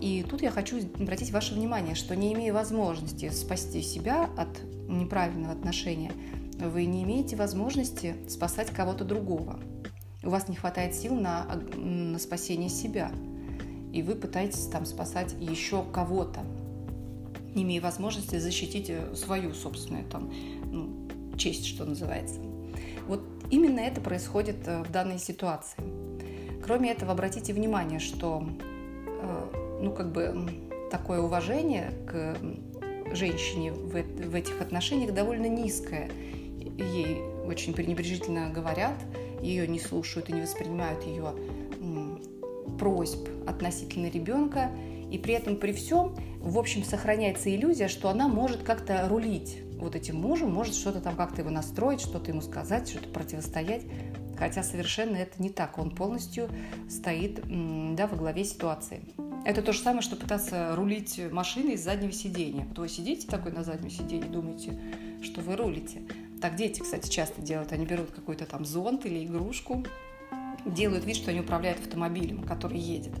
И 0.00 0.24
тут 0.28 0.40
я 0.40 0.50
хочу 0.50 0.78
обратить 0.78 1.30
ваше 1.30 1.54
внимание, 1.54 1.94
что 1.94 2.16
не 2.16 2.32
имея 2.32 2.54
возможности 2.54 3.28
спасти 3.28 3.82
себя 3.82 4.30
от 4.38 4.48
неправильного 4.88 5.52
отношения, 5.52 6.12
вы 6.68 6.84
не 6.84 7.02
имеете 7.02 7.36
возможности 7.36 8.16
спасать 8.28 8.70
кого-то 8.70 9.04
другого. 9.04 9.58
У 10.22 10.30
вас 10.30 10.48
не 10.48 10.56
хватает 10.56 10.94
сил 10.94 11.14
на, 11.14 11.46
на 11.74 12.18
спасение 12.18 12.68
себя. 12.68 13.10
И 13.92 14.02
вы 14.02 14.14
пытаетесь 14.14 14.66
там 14.66 14.84
спасать 14.84 15.34
еще 15.40 15.84
кого-то, 15.92 16.40
не 17.54 17.64
имея 17.64 17.80
возможности 17.80 18.38
защитить 18.38 18.90
э, 18.90 19.14
свою 19.16 19.54
собственную 19.54 20.04
там, 20.04 20.32
ну, 20.64 21.08
честь, 21.36 21.66
что 21.66 21.84
называется. 21.84 22.40
Вот 23.08 23.22
именно 23.50 23.80
это 23.80 24.00
происходит 24.00 24.56
э, 24.66 24.82
в 24.82 24.92
данной 24.92 25.18
ситуации. 25.18 25.82
Кроме 26.62 26.92
этого, 26.92 27.12
обратите 27.12 27.52
внимание, 27.52 27.98
что 27.98 28.46
э, 29.06 29.78
ну, 29.82 29.92
как 29.92 30.12
бы 30.12 30.48
такое 30.90 31.20
уважение 31.20 31.92
к 32.06 32.36
женщине 33.12 33.72
в, 33.72 33.90
в 33.90 34.34
этих 34.34 34.60
отношениях 34.60 35.12
довольно 35.12 35.46
низкое. 35.46 36.10
Ей 36.60 37.22
очень 37.46 37.72
пренебрежительно 37.74 38.50
говорят, 38.50 38.94
ее 39.42 39.66
не 39.66 39.80
слушают 39.80 40.28
и 40.28 40.32
не 40.32 40.42
воспринимают 40.42 41.04
ее 41.04 41.34
просьб 42.78 43.28
относительно 43.46 44.08
ребенка, 44.08 44.70
и 45.10 45.18
при 45.18 45.34
этом 45.34 45.56
при 45.56 45.72
всем, 45.72 46.14
в 46.38 46.58
общем, 46.58 46.84
сохраняется 46.84 47.54
иллюзия, 47.54 47.88
что 47.88 48.08
она 48.08 48.28
может 48.28 48.62
как-то 48.62 49.08
рулить 49.08 49.58
вот 49.78 49.96
этим 49.96 50.16
мужем, 50.16 50.52
может 50.52 50.74
что-то 50.74 51.00
там 51.00 51.16
как-то 51.16 51.40
его 51.40 51.50
настроить, 51.50 52.00
что-то 52.00 52.30
ему 52.30 52.42
сказать, 52.42 52.88
что-то 52.88 53.08
противостоять. 53.08 53.82
Хотя 54.38 54.62
совершенно 54.62 55.16
это 55.16 55.42
не 55.42 55.50
так. 55.50 55.78
Он 55.78 55.90
полностью 55.90 56.48
стоит 56.88 57.40
да, 57.94 58.06
во 58.06 58.16
главе 58.16 58.44
ситуации. 58.44 59.02
Это 59.44 59.60
то 59.60 59.72
же 59.72 59.80
самое, 59.80 60.00
что 60.00 60.16
пытаться 60.16 60.74
рулить 60.76 61.20
машиной 61.30 61.74
из 61.74 61.84
заднего 61.84 62.12
сидения. 62.12 62.64
Вот 62.68 62.78
вы 62.78 62.88
сидите 62.88 63.26
такой 63.26 63.52
на 63.52 63.64
заднем 63.64 63.90
сиденье, 63.90 64.30
думаете, 64.30 64.78
что 65.22 65.42
вы 65.42 65.56
рулите. 65.56 66.00
Так 66.40 66.56
дети, 66.56 66.80
кстати, 66.80 67.08
часто 67.08 67.42
делают. 67.42 67.72
Они 67.72 67.84
берут 67.84 68.10
какой-то 68.10 68.46
там 68.46 68.64
зонт 68.64 69.04
или 69.04 69.24
игрушку, 69.24 69.84
делают 70.64 71.04
вид, 71.04 71.16
что 71.16 71.30
они 71.30 71.40
управляют 71.40 71.80
автомобилем, 71.80 72.42
который 72.42 72.78
едет. 72.78 73.12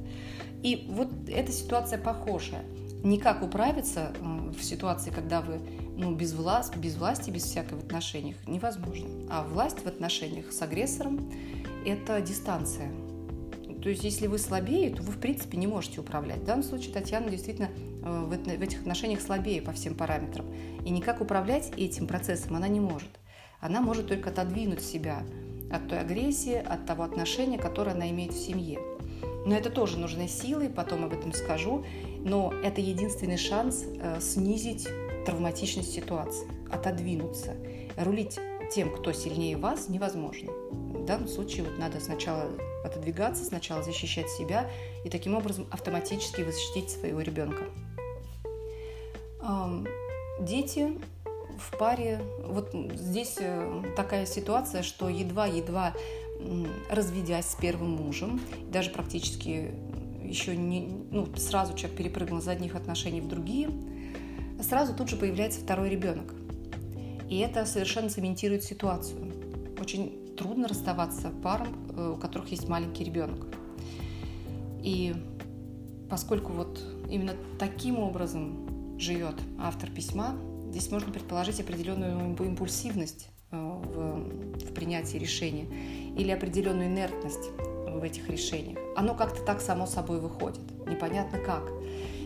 И 0.62 0.86
вот 0.88 1.08
эта 1.28 1.52
ситуация 1.52 1.98
похожая. 1.98 2.64
Никак 3.02 3.42
управиться 3.42 4.12
в 4.20 4.62
ситуации, 4.62 5.10
когда 5.10 5.40
вы 5.40 5.58
ну, 5.96 6.14
без, 6.14 6.34
власть, 6.34 6.76
без 6.76 6.96
власти, 6.96 7.30
без 7.30 7.44
всякой 7.44 7.78
в 7.78 7.84
отношениях, 7.84 8.36
невозможно. 8.46 9.08
А 9.30 9.42
власть 9.42 9.84
в 9.84 9.86
отношениях 9.86 10.52
с 10.52 10.60
агрессором– 10.62 11.32
это 11.86 12.20
дистанция. 12.20 12.90
То 13.82 13.88
есть, 13.88 14.04
если 14.04 14.26
вы 14.26 14.38
слабее, 14.38 14.90
то 14.94 15.02
вы, 15.02 15.12
в 15.12 15.18
принципе, 15.18 15.56
не 15.56 15.66
можете 15.66 16.00
управлять. 16.00 16.40
В 16.40 16.44
данном 16.44 16.62
случае 16.62 16.92
Татьяна 16.92 17.30
действительно 17.30 17.70
в 18.02 18.62
этих 18.62 18.80
отношениях 18.80 19.20
слабее 19.20 19.62
по 19.62 19.72
всем 19.72 19.94
параметрам. 19.94 20.46
И 20.84 20.90
никак 20.90 21.20
управлять 21.20 21.72
этим 21.76 22.06
процессом 22.06 22.56
она 22.56 22.68
не 22.68 22.80
может. 22.80 23.08
Она 23.60 23.80
может 23.80 24.08
только 24.08 24.30
отодвинуть 24.30 24.82
себя 24.82 25.22
от 25.70 25.88
той 25.88 26.00
агрессии, 26.00 26.54
от 26.54 26.86
того 26.86 27.04
отношения, 27.04 27.58
которое 27.58 27.92
она 27.92 28.10
имеет 28.10 28.32
в 28.32 28.38
семье. 28.38 28.78
Но 29.46 29.54
это 29.54 29.70
тоже 29.70 29.98
нужны 29.98 30.28
силы, 30.28 30.68
потом 30.68 31.04
об 31.04 31.12
этом 31.12 31.32
скажу. 31.32 31.84
Но 32.20 32.52
это 32.62 32.80
единственный 32.80 33.38
шанс 33.38 33.84
э, 33.84 34.20
снизить 34.20 34.88
травматичность 35.24 35.92
ситуации, 35.92 36.48
отодвинуться. 36.70 37.54
Рулить 37.96 38.38
тем, 38.72 38.94
кто 38.94 39.12
сильнее 39.12 39.56
вас, 39.56 39.88
невозможно. 39.88 40.52
В 40.52 41.04
данном 41.04 41.28
случае 41.28 41.64
вот 41.64 41.78
надо 41.78 42.00
сначала 42.00 42.50
отодвигаться, 42.84 43.44
сначала 43.44 43.82
защищать 43.82 44.30
себя 44.30 44.70
и 45.04 45.10
таким 45.10 45.34
образом 45.34 45.66
автоматически 45.70 46.44
защитить 46.44 46.90
своего 46.90 47.20
ребенка. 47.20 47.64
Дети 50.40 50.98
в 51.58 51.76
паре, 51.76 52.20
вот 52.46 52.74
здесь 52.94 53.36
э, 53.38 53.82
такая 53.94 54.24
ситуация, 54.24 54.82
что 54.82 55.08
едва-едва 55.08 55.92
разведясь 56.88 57.46
с 57.46 57.54
первым 57.54 57.90
мужем, 57.90 58.40
даже 58.70 58.90
практически 58.90 59.74
еще 60.24 60.56
не, 60.56 60.88
ну, 61.10 61.28
сразу 61.36 61.74
человек 61.74 61.98
перепрыгнул 61.98 62.38
из 62.38 62.48
одних 62.48 62.76
отношений 62.76 63.20
в 63.20 63.28
другие, 63.28 63.70
сразу 64.62 64.94
тут 64.94 65.08
же 65.10 65.16
появляется 65.16 65.60
второй 65.60 65.90
ребенок. 65.90 66.32
И 67.28 67.38
это 67.38 67.66
совершенно 67.66 68.08
цементирует 68.08 68.64
ситуацию. 68.64 69.32
Очень 69.78 70.34
трудно 70.36 70.66
расставаться 70.66 71.30
парам, 71.42 71.68
э, 71.94 72.14
у 72.14 72.16
которых 72.16 72.50
есть 72.50 72.68
маленький 72.68 73.04
ребенок. 73.04 73.46
И 74.82 75.14
поскольку 76.08 76.52
вот 76.52 76.80
именно 77.10 77.34
таким 77.58 77.98
образом 77.98 78.69
живет 79.00 79.36
автор 79.58 79.90
письма, 79.90 80.36
здесь 80.70 80.90
можно 80.90 81.12
предположить 81.12 81.60
определенную 81.60 82.36
импульсивность 82.36 83.28
э, 83.50 83.56
в, 83.56 84.64
в 84.66 84.74
принятии 84.74 85.16
решения 85.16 85.66
или 86.16 86.30
определенную 86.30 86.88
инертность 86.88 87.50
в 87.88 88.02
этих 88.02 88.28
решениях. 88.28 88.78
Оно 88.96 89.14
как-то 89.14 89.42
так 89.42 89.60
само 89.60 89.86
собой 89.86 90.20
выходит. 90.20 90.60
Непонятно 90.86 91.38
как. 91.38 91.70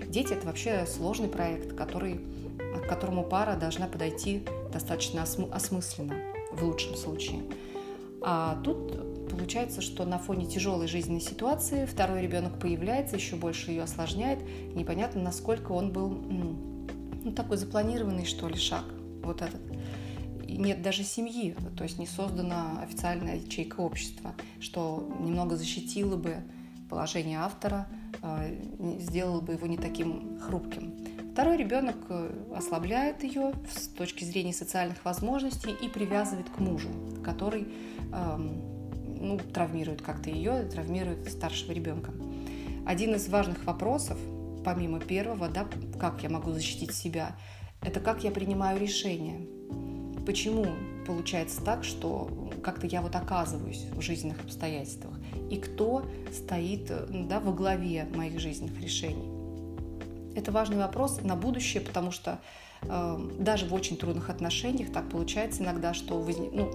Дети– 0.09 0.33
это 0.35 0.47
вообще 0.47 0.87
сложный 0.87 1.29
проект, 1.29 1.75
который, 1.75 2.21
к 2.59 2.89
которому 2.89 3.25
пара 3.25 3.57
должна 3.57 3.87
подойти 3.87 4.45
достаточно 4.73 5.23
осмысленно, 5.23 6.15
в 6.53 6.63
лучшем 6.63 6.95
случае. 6.97 7.43
А 8.21 8.61
тут 8.63 9.14
получается, 9.35 9.81
что 9.81 10.05
на 10.05 10.19
фоне 10.19 10.47
тяжелой 10.47 10.89
жизненной 10.89 11.21
ситуации 11.21 11.87
второй 11.87 12.23
ребенок 12.23 12.59
появляется, 12.59 13.17
еще 13.17 13.37
больше 13.37 13.71
ее 13.71 13.83
осложняет. 13.83 14.41
Непонятно, 14.75 15.23
насколько 15.23 15.73
он 15.73 15.93
был 15.93 16.09
ну, 16.09 17.33
такой 17.33 17.57
запланированный, 17.57 18.25
что 18.25 18.49
ли, 18.49 18.57
шаг. 18.57 18.85
Вот 19.23 19.43
этот 19.43 19.61
нет 20.47 20.83
даже 20.83 21.03
семьи, 21.03 21.57
то 21.77 21.85
есть 21.85 21.99
не 21.99 22.07
создана 22.07 22.83
официальная 22.83 23.37
ячейка 23.37 23.81
общества, 23.81 24.35
что 24.61 25.17
немного 25.21 25.57
защитило 25.57 26.17
бы 26.17 26.37
положение 26.89 27.39
автора, 27.39 27.89
а, 28.23 28.47
сделало 29.01 29.41
бы 29.41 29.55
его 29.55 29.67
не 29.67 29.77
таким 29.77 30.39
хрупким. 30.39 30.95
Второй 31.33 31.57
ребенок 31.57 31.97
э, 32.11 32.31
ослабляет 32.55 33.25
ее 33.25 33.55
с 33.69 33.89
точки 33.89 34.23
зрения 34.23 34.53
социальных 34.53 35.05
возможностей 35.05 35.73
и 35.73 35.89
привязывает 35.89 36.49
к 36.49 36.61
мужу, 36.61 36.91
который 37.25 37.67
ну, 39.25 39.39
травмирует 39.39 40.03
как-то 40.03 40.31
ее, 40.31 40.63
травмирует 40.65 41.31
старшего 41.31 41.73
ребенка. 41.73 42.13
Один 42.87 43.15
из 43.15 43.29
важных 43.29 43.65
вопросов, 43.65 44.19
помимо 44.65 45.01
первого, 45.01 45.49
да, 45.49 45.67
как 45.99 46.23
я 46.23 46.29
могу 46.29 46.53
защитить 46.53 46.95
себя, 46.95 47.37
это 47.83 48.01
как 48.01 48.25
я 48.25 48.31
принимаю 48.31 48.81
решения 48.81 49.47
почему 50.25 50.67
получается 51.07 51.63
так, 51.63 51.85
что 51.85 52.51
как-то 52.63 52.87
я 52.87 53.03
вот 53.03 53.15
оказываюсь 53.15 53.85
в 53.93 54.01
жизненных 54.01 54.41
обстоятельствах, 54.41 55.15
и 55.51 55.57
кто 55.57 56.05
стоит 56.33 56.91
да, 57.29 57.41
во 57.41 57.53
главе 57.53 58.07
моих 58.15 58.41
жизненных 58.41 58.81
решений. 58.81 59.31
Это 60.35 60.51
важный 60.51 60.79
вопрос 60.79 61.21
на 61.23 61.37
будущее, 61.37 61.83
потому 61.83 62.11
что 62.11 62.41
даже 63.39 63.67
в 63.67 63.75
очень 63.75 63.97
трудных 63.97 64.31
отношениях 64.31 64.93
так 64.93 65.09
получается 65.09 65.63
иногда, 65.63 65.95
что 65.95 66.15
ну, 66.53 66.71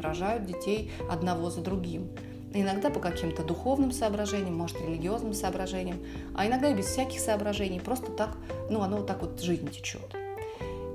рожают 0.00 0.46
детей 0.46 0.90
одного 1.10 1.50
за 1.50 1.60
другим. 1.60 2.08
Иногда 2.54 2.90
по 2.90 3.00
каким-то 3.00 3.42
духовным 3.42 3.92
соображениям, 3.92 4.54
может, 4.56 4.78
религиозным 4.80 5.32
соображениям, 5.32 5.98
а 6.34 6.46
иногда 6.46 6.68
и 6.68 6.74
без 6.74 6.86
всяких 6.86 7.18
соображений, 7.18 7.80
просто 7.80 8.12
так, 8.12 8.36
ну, 8.68 8.82
оно 8.82 8.98
вот 8.98 9.06
так 9.06 9.22
вот 9.22 9.40
жизнь 9.40 9.70
течет. 9.70 10.14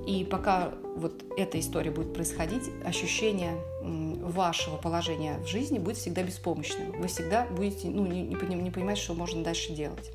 И 0.06 0.24
пока 0.24 0.72
вот 0.96 1.22
эта 1.36 1.58
история 1.60 1.90
будет 1.90 2.14
происходить, 2.14 2.70
ощущение 2.84 3.52
вашего 3.82 4.76
положения 4.76 5.38
в 5.38 5.46
жизни 5.46 5.78
будет 5.78 5.96
всегда 5.96 6.22
беспомощным. 6.22 6.92
Вы 6.92 7.08
всегда 7.08 7.46
будете 7.46 7.88
ну, 7.88 8.06
не, 8.06 8.22
не 8.22 8.70
понимать, 8.70 8.98
что 8.98 9.14
можно 9.14 9.42
дальше 9.42 9.72
делать. 9.72 10.12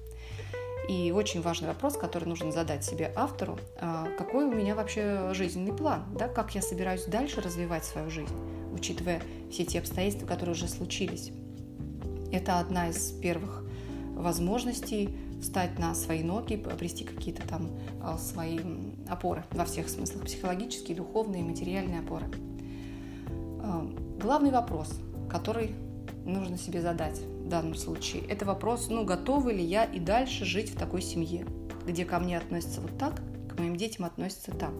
И 0.89 1.11
очень 1.11 1.41
важный 1.41 1.69
вопрос, 1.69 1.95
который 1.95 2.25
нужно 2.25 2.51
задать 2.51 2.83
себе 2.83 3.11
автору, 3.15 3.57
а, 3.79 4.07
какой 4.17 4.45
у 4.45 4.51
меня 4.51 4.75
вообще 4.75 5.33
жизненный 5.33 5.73
план, 5.73 6.03
да, 6.17 6.27
как 6.27 6.55
я 6.55 6.61
собираюсь 6.61 7.05
дальше 7.05 7.39
развивать 7.39 7.85
свою 7.85 8.09
жизнь, 8.09 8.35
учитывая 8.73 9.21
все 9.49 9.63
те 9.65 9.79
обстоятельства, 9.79 10.27
которые 10.27 10.53
уже 10.53 10.67
случились. 10.67 11.31
Это 12.33 12.59
одна 12.59 12.89
из 12.89 13.11
первых 13.11 13.63
возможностей 14.13 15.17
встать 15.41 15.77
на 15.79 15.95
свои 15.95 16.23
ноги, 16.23 16.61
обрести 16.69 17.05
какие-то 17.05 17.47
там 17.47 17.69
а, 18.01 18.17
свои 18.17 18.59
опоры 19.07 19.45
во 19.51 19.63
всех 19.63 19.87
смыслах, 19.87 20.25
психологические, 20.25 20.97
духовные, 20.97 21.43
материальные 21.43 21.99
опоры. 21.99 22.25
А, 23.61 23.87
главный 24.19 24.51
вопрос, 24.51 24.89
который 25.29 25.75
нужно 26.25 26.57
себе 26.57 26.81
задать 26.81 27.21
в 27.43 27.49
данном 27.49 27.75
случае, 27.75 28.23
это 28.29 28.45
вопрос, 28.45 28.87
ну, 28.89 29.03
готовы 29.03 29.53
ли 29.53 29.63
я 29.63 29.83
и 29.83 29.99
дальше 29.99 30.45
жить 30.45 30.69
в 30.69 30.77
такой 30.77 31.01
семье, 31.01 31.45
где 31.85 32.05
ко 32.05 32.19
мне 32.19 32.37
относятся 32.37 32.81
вот 32.81 32.97
так, 32.97 33.21
к 33.49 33.59
моим 33.59 33.75
детям 33.75 34.05
относятся 34.05 34.51
так. 34.51 34.73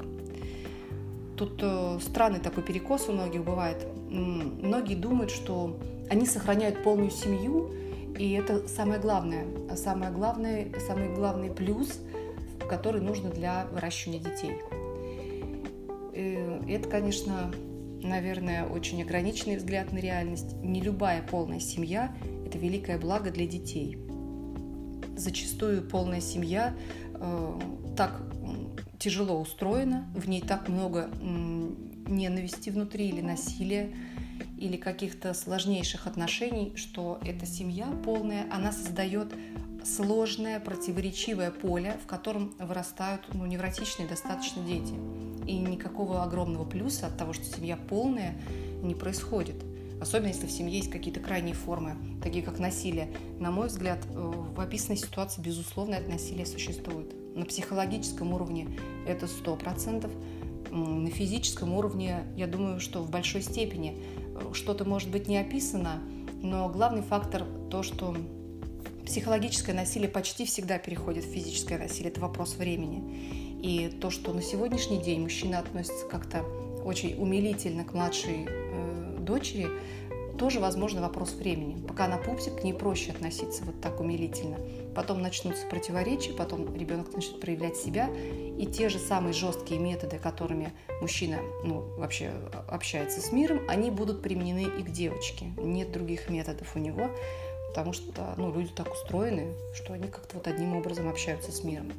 Тут 1.38 1.60
э, 1.62 2.00
странный 2.02 2.40
такой 2.40 2.64
перекос 2.64 3.10
у 3.10 3.12
многих 3.12 3.44
бывает. 3.44 3.86
Многие 4.10 4.96
думают, 4.96 5.32
что 5.32 5.78
они 6.10 6.26
сохраняют 6.26 6.84
полную 6.84 7.12
семью, 7.12 7.72
И 8.18 8.32
это 8.34 8.68
самое 8.68 9.00
главное, 9.00 9.46
самое 9.76 10.12
главное, 10.12 10.72
самый 10.88 11.10
главный 11.14 11.50
плюс, 11.50 12.00
который 12.70 13.02
нужно 13.02 13.30
для 13.30 13.66
выращивания 13.72 14.20
детей. 14.20 14.62
И 16.14 16.72
это, 16.72 16.90
конечно, 16.90 17.52
наверное, 18.04 18.66
очень 18.66 19.02
ограниченный 19.02 19.58
взгляд 19.58 19.92
на 19.92 19.98
реальность. 19.98 20.54
Не 20.62 20.82
любая 20.82 21.22
полная 21.22 21.60
семья– 21.60 22.16
это 22.46 22.58
великое 22.58 22.98
благо 22.98 23.32
для 23.32 23.48
детей. 23.48 23.98
Зачастую 25.16 25.88
полная 25.88 26.22
семья 26.22 26.76
э, 27.16 27.60
так 27.96 28.22
тяжело 29.00 29.40
устроена, 29.40 30.08
в 30.16 30.30
ней 30.30 30.42
так 30.42 30.70
много 30.70 31.10
ненависти 32.08 32.70
внутри 32.70 33.10
или 33.10 33.22
насилия, 33.22 33.94
или 34.58 34.78
каких-то 34.78 35.34
сложнейших 35.34 36.08
отношений, 36.08 36.74
что 36.76 37.20
эта 37.26 37.46
семья 37.46 37.88
полная, 38.06 38.46
она 38.52 38.72
создает 38.72 39.34
сложное, 39.86 40.60
противоречивое 40.60 41.52
поле, 41.52 41.98
в 42.04 42.08
котором 42.08 42.54
вырастают 42.60 43.22
ну, 43.34 43.46
невротичные 43.46 44.08
достаточно 44.08 44.64
дети. 44.64 44.94
И 45.46 45.58
никакого 45.58 46.24
огромного 46.24 46.66
плюса 46.66 47.08
от 47.08 47.18
того, 47.18 47.34
что 47.34 47.46
семья 47.46 47.78
полная, 47.78 48.36
не 48.82 48.96
происходит. 48.96 49.56
Особенно 50.02 50.28
если 50.28 50.48
в 50.48 50.52
семье 50.52 50.78
есть 50.78 50.92
какие-то 50.92 51.20
крайние 51.20 51.56
формы, 51.56 51.96
такие 52.22 52.44
как 52.44 52.60
насилие. 52.60 53.10
На 53.40 53.52
мой 53.52 53.68
взгляд, 53.68 54.00
э, 54.10 54.34
в 54.56 54.60
описанной 54.60 54.98
ситуации, 54.98 55.42
безусловно, 55.42 55.96
это 55.96 56.10
насилие 56.10 56.46
существует. 56.46 57.14
На 57.36 57.46
психологическом 57.46 58.34
уровне 58.34 58.78
это 59.08 59.28
сто 59.28 59.56
процентов. 59.56 60.12
На 60.72 61.10
физическом 61.10 61.74
уровне, 61.74 62.24
я 62.36 62.48
думаю, 62.48 62.80
что 62.80 63.02
в 63.02 63.12
большой 63.12 63.42
степени 63.42 63.98
что-то 64.54 64.86
может 64.86 65.10
быть 65.10 65.28
не 65.28 65.38
описано, 65.38 66.02
но 66.42 66.68
главный 66.68 67.02
фактор 67.02 67.46
то, 67.70 67.84
что 67.84 68.16
психологическое 69.14 69.74
насилие 69.74 70.10
почти 70.10 70.44
всегда 70.44 70.80
переходит 70.80 71.24
в 71.24 71.32
физическое 71.32 71.78
насилие, 71.78 72.10
это 72.10 72.20
вопрос 72.20 72.56
времени. 72.56 73.62
И 73.62 73.96
то, 74.02 74.10
что 74.10 74.34
на 74.34 74.42
сегодняшний 74.42 74.98
день 74.98 75.22
мужчина 75.22 75.60
относится 75.60 76.08
как-то 76.08 76.42
очень 76.84 77.14
умилительно 77.22 77.84
к 77.84 77.94
младшей 77.94 78.48
э, 78.50 79.18
дочери, 79.20 79.68
тоже, 80.40 80.60
возможно, 80.60 81.00
вопрос 81.02 81.34
времени. 81.34 81.80
Пока 81.86 82.06
она 82.06 82.18
пупсик, 82.18 82.60
к 82.60 82.64
ней 82.64 82.74
проще 82.74 83.12
относиться 83.12 83.64
вот 83.66 83.80
так 83.82 84.00
умилительно. 84.00 84.58
Потом 84.96 85.22
начнутся 85.22 85.68
противоречия, 85.68 86.34
потом 86.34 86.76
ребенок 86.76 87.14
начнет 87.14 87.40
проявлять 87.40 87.78
себя, 87.78 88.10
и 88.58 88.66
те 88.66 88.90
же 88.90 88.98
самые 88.98 89.34
жесткие 89.34 89.80
методы, 89.80 90.18
которыми 90.18 90.74
мужчина 91.02 91.38
ну, 91.64 91.82
вообще 91.98 92.32
общается 92.68 93.22
с 93.22 93.32
миром, 93.32 93.62
они 93.68 93.92
будут 93.92 94.24
применены 94.24 94.64
и 94.80 94.82
к 94.82 94.90
девочке. 94.90 95.46
Нет 95.58 95.92
других 95.92 96.32
методов 96.32 96.76
у 96.76 96.80
него, 96.80 97.12
потому 97.74 97.92
что 97.92 98.36
ну, 98.38 98.54
люди 98.54 98.70
так 98.70 98.94
устроены, 98.94 99.52
что 99.74 99.94
они 99.94 100.08
как-то 100.08 100.36
вот 100.36 100.46
одним 100.46 100.76
образом 100.76 101.10
общаются 101.10 101.52
с 101.52 101.64
миром. 101.64 101.92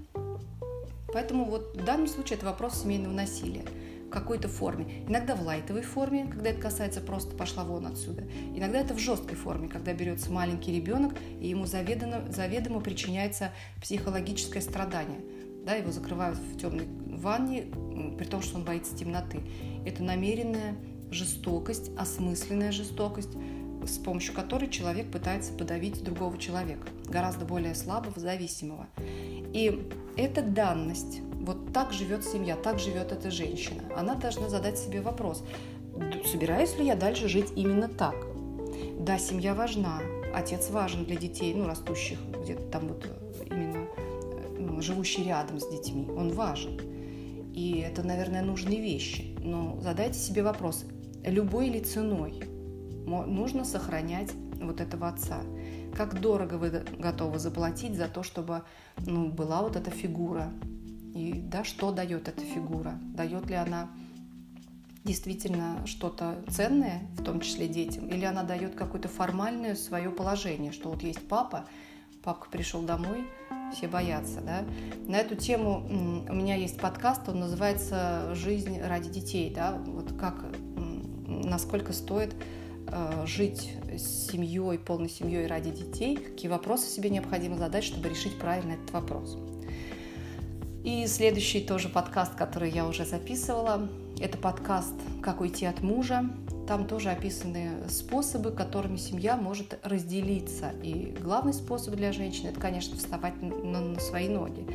Поэтому 1.12 1.46
вот 1.46 1.76
в 1.76 1.84
данном 1.84 2.06
случае 2.06 2.36
это 2.36 2.46
вопрос 2.46 2.82
семейного 2.82 3.12
насилия 3.12 3.64
какой-то 4.08 4.46
форме. 4.46 5.04
Иногда 5.08 5.34
в 5.34 5.42
лайтовой 5.42 5.82
форме, 5.82 6.28
когда 6.30 6.50
это 6.50 6.60
касается 6.60 7.00
просто 7.00 7.34
пошла 7.34 7.64
вон 7.64 7.88
отсюда. 7.88 8.22
Иногда 8.54 8.78
это 8.78 8.94
в 8.94 8.98
жесткой 8.98 9.36
форме, 9.36 9.66
когда 9.68 9.92
берется 9.92 10.30
маленький 10.30 10.72
ребенок 10.72 11.14
и 11.40 11.48
ему 11.48 11.66
заведомо, 11.66 12.30
заведомо 12.30 12.80
причиняется 12.80 13.50
психологическое 13.82 14.60
страдание. 14.60 15.18
Да, 15.66 15.74
его 15.74 15.90
закрывают 15.90 16.38
в 16.38 16.60
темной 16.60 16.86
ванне, 17.08 17.64
при 18.16 18.26
том, 18.26 18.40
что 18.42 18.58
он 18.58 18.64
боится 18.64 18.96
темноты. 18.96 19.40
Это 19.84 20.04
намеренная 20.04 20.76
жестокость, 21.10 21.90
осмысленная 21.96 22.70
жестокость, 22.70 23.30
с 23.86 23.98
помощью 23.98 24.34
которой 24.34 24.68
человек 24.68 25.10
пытается 25.10 25.52
подавить 25.52 26.02
другого 26.02 26.38
человека, 26.38 26.88
гораздо 27.06 27.44
более 27.44 27.74
слабого, 27.74 28.18
зависимого. 28.18 28.86
И 28.98 29.88
эта 30.16 30.42
данность 30.42 31.20
вот 31.40 31.72
так 31.72 31.92
живет 31.92 32.24
семья, 32.24 32.56
так 32.56 32.78
живет 32.78 33.12
эта 33.12 33.30
женщина. 33.30 33.82
Она 33.96 34.14
должна 34.14 34.48
задать 34.48 34.78
себе 34.78 35.00
вопрос, 35.00 35.44
собираюсь 36.30 36.76
ли 36.78 36.86
я 36.86 36.96
дальше 36.96 37.28
жить 37.28 37.52
именно 37.56 37.88
так? 37.88 38.14
Да, 38.98 39.18
семья 39.18 39.54
важна, 39.54 40.00
отец 40.34 40.70
важен 40.70 41.04
для 41.04 41.16
детей, 41.16 41.54
ну, 41.54 41.66
растущих 41.66 42.18
где-то 42.42 42.62
там 42.64 42.88
вот 42.88 43.06
именно 43.46 43.86
ну, 44.58 44.80
живущий 44.80 45.24
рядом 45.24 45.60
с 45.60 45.68
детьми, 45.68 46.06
он 46.08 46.32
важен. 46.32 46.80
И 47.54 47.84
это, 47.86 48.02
наверное, 48.02 48.42
нужные 48.42 48.80
вещи. 48.80 49.36
Но 49.40 49.78
задайте 49.80 50.18
себе 50.18 50.42
вопрос, 50.42 50.84
любой 51.22 51.68
ли 51.68 51.80
ценой 51.80 52.42
нужно 53.06 53.64
сохранять 53.64 54.32
вот 54.60 54.80
этого 54.80 55.08
отца? 55.08 55.40
Как 55.96 56.20
дорого 56.20 56.54
вы 56.54 56.70
готовы 56.98 57.38
заплатить 57.38 57.96
за 57.96 58.08
то, 58.08 58.22
чтобы 58.22 58.62
ну, 58.98 59.28
была 59.28 59.62
вот 59.62 59.76
эта 59.76 59.90
фигура 59.90 60.50
и 61.14 61.40
да, 61.44 61.64
что 61.64 61.92
дает 61.92 62.28
эта 62.28 62.40
фигура? 62.40 62.98
Дает 63.14 63.48
ли 63.48 63.54
она 63.54 63.88
действительно 65.04 65.86
что-то 65.86 66.42
ценное, 66.48 67.02
в 67.16 67.22
том 67.22 67.40
числе 67.40 67.68
детям, 67.68 68.08
или 68.08 68.24
она 68.24 68.42
дает 68.42 68.74
какое-то 68.74 69.08
формальное 69.08 69.76
свое 69.76 70.10
положение, 70.10 70.72
что 70.72 70.90
вот 70.90 71.02
есть 71.02 71.28
папа, 71.28 71.66
папка 72.22 72.48
пришел 72.50 72.82
домой, 72.82 73.26
все 73.74 73.86
боятся, 73.86 74.40
да. 74.40 74.64
На 75.06 75.16
эту 75.16 75.36
тему 75.36 75.86
у 76.28 76.32
меня 76.32 76.54
есть 76.54 76.80
подкаст, 76.80 77.28
он 77.28 77.40
называется 77.40 78.34
«Жизнь 78.34 78.80
ради 78.80 79.10
детей», 79.10 79.52
да, 79.54 79.72
вот 79.86 80.14
как, 80.18 80.46
насколько 81.26 81.92
стоит 81.92 82.34
жить 83.26 83.72
с 83.96 84.30
семьей, 84.30 84.78
полной 84.78 85.08
семьей 85.08 85.46
ради 85.46 85.70
детей, 85.70 86.16
какие 86.16 86.50
вопросы 86.50 86.88
себе 86.88 87.10
необходимо 87.10 87.56
задать, 87.56 87.84
чтобы 87.84 88.08
решить 88.08 88.38
правильно 88.38 88.72
этот 88.72 88.90
вопрос. 88.92 89.36
И 90.84 91.06
следующий 91.06 91.60
тоже 91.60 91.88
подкаст, 91.88 92.34
который 92.34 92.70
я 92.70 92.86
уже 92.86 93.06
записывала, 93.06 93.88
это 94.20 94.36
подкаст 94.36 94.94
«Как 95.22 95.40
уйти 95.40 95.64
от 95.64 95.80
мужа». 95.80 96.28
Там 96.68 96.86
тоже 96.86 97.10
описаны 97.10 97.88
способы, 97.88 98.50
которыми 98.50 98.96
семья 98.96 99.36
может 99.36 99.78
разделиться. 99.82 100.72
И 100.82 101.14
главный 101.20 101.54
способ 101.54 101.94
для 101.94 102.12
женщины– 102.12 102.48
это, 102.50 102.60
конечно, 102.60 102.96
вставать 102.96 103.40
на, 103.42 103.80
на 103.80 104.00
свои 104.00 104.28
ноги. 104.28 104.66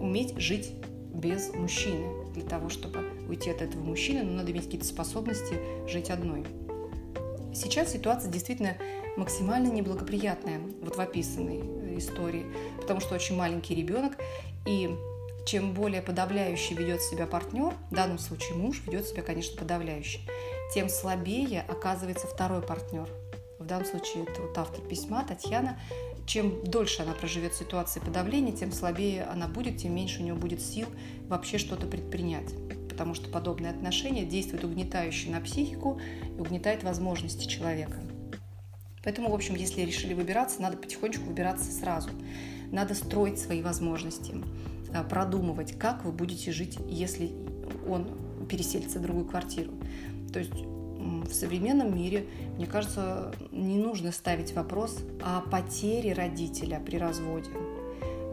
Уметь 0.00 0.38
жить 0.38 0.72
без 1.14 1.52
мужчины. 1.54 2.32
Для 2.34 2.44
того, 2.44 2.68
чтобы 2.68 3.00
уйти 3.28 3.50
от 3.50 3.62
этого 3.62 3.82
мужчины, 3.82 4.22
ну, 4.22 4.32
надо 4.36 4.52
иметь 4.52 4.64
какие-то 4.64 4.86
способности 4.86 5.58
жить 5.86 6.10
одной. 6.10 6.44
Сейчас 7.54 7.92
ситуация 7.92 8.30
действительно 8.30 8.76
максимально 9.16 9.68
неблагоприятная 9.68 10.60
вот 10.82 10.96
в 10.96 11.00
описанной 11.00 11.98
истории, 11.98 12.46
потому 12.80 13.00
что 13.00 13.14
очень 13.14 13.36
маленький 13.36 13.74
ребенок, 13.74 14.12
и 14.66 14.90
чем 15.44 15.72
более 15.72 16.02
подавляюще 16.02 16.74
ведет 16.74 17.00
себя 17.02 17.26
партнер, 17.26 17.72
в 17.90 17.94
данном 17.94 18.18
случае 18.18 18.54
муж 18.56 18.82
ведет 18.86 19.06
себя, 19.06 19.22
конечно, 19.22 19.58
подавляюще, 19.58 20.20
тем 20.74 20.88
слабее 20.88 21.62
оказывается 21.62 22.26
второй 22.26 22.62
партнер. 22.62 23.08
В 23.58 23.64
данном 23.64 23.86
случае 23.86 24.24
это 24.24 24.42
вот 24.42 24.56
автор 24.56 24.80
письма 24.82 25.24
Татьяна. 25.26 25.80
Чем 26.28 26.62
дольше 26.62 27.00
она 27.00 27.14
проживет 27.14 27.54
в 27.54 27.58
ситуации 27.58 28.00
подавления, 28.00 28.52
тем 28.52 28.70
слабее 28.70 29.24
она 29.24 29.48
будет, 29.48 29.78
тем 29.78 29.94
меньше 29.94 30.20
у 30.20 30.24
нее 30.24 30.34
будет 30.34 30.60
сил 30.60 30.86
вообще 31.26 31.56
что-то 31.56 31.86
предпринять. 31.86 32.52
Потому 32.90 33.14
что 33.14 33.30
подобные 33.30 33.70
отношения 33.70 34.26
действуют 34.26 34.62
угнетающе 34.62 35.30
на 35.30 35.40
психику 35.40 35.98
и 36.36 36.38
угнетает 36.38 36.84
возможности 36.84 37.46
человека. 37.46 37.98
Поэтому, 39.02 39.30
в 39.30 39.34
общем, 39.34 39.54
если 39.54 39.80
решили 39.80 40.12
выбираться, 40.12 40.60
надо 40.60 40.76
потихонечку 40.76 41.24
выбираться 41.24 41.72
сразу. 41.72 42.10
Надо 42.70 42.94
строить 42.94 43.38
свои 43.38 43.62
возможности, 43.62 44.34
а, 44.92 45.04
продумывать, 45.04 45.78
как 45.78 46.04
вы 46.04 46.12
будете 46.12 46.52
жить, 46.52 46.76
если 46.90 47.32
он 47.88 48.06
переселится 48.50 48.98
в 48.98 49.02
другую 49.02 49.24
квартиру. 49.24 49.72
То 50.30 50.40
есть 50.40 50.52
в 51.28 51.32
современном 51.32 51.94
мире, 51.94 52.26
мне 52.56 52.66
кажется, 52.66 53.32
не 53.50 53.78
нужно 53.78 54.12
ставить 54.12 54.52
вопрос 54.54 54.98
о 55.22 55.40
потере 55.40 56.12
родителя 56.12 56.80
при 56.84 56.96
разводе. 56.96 57.50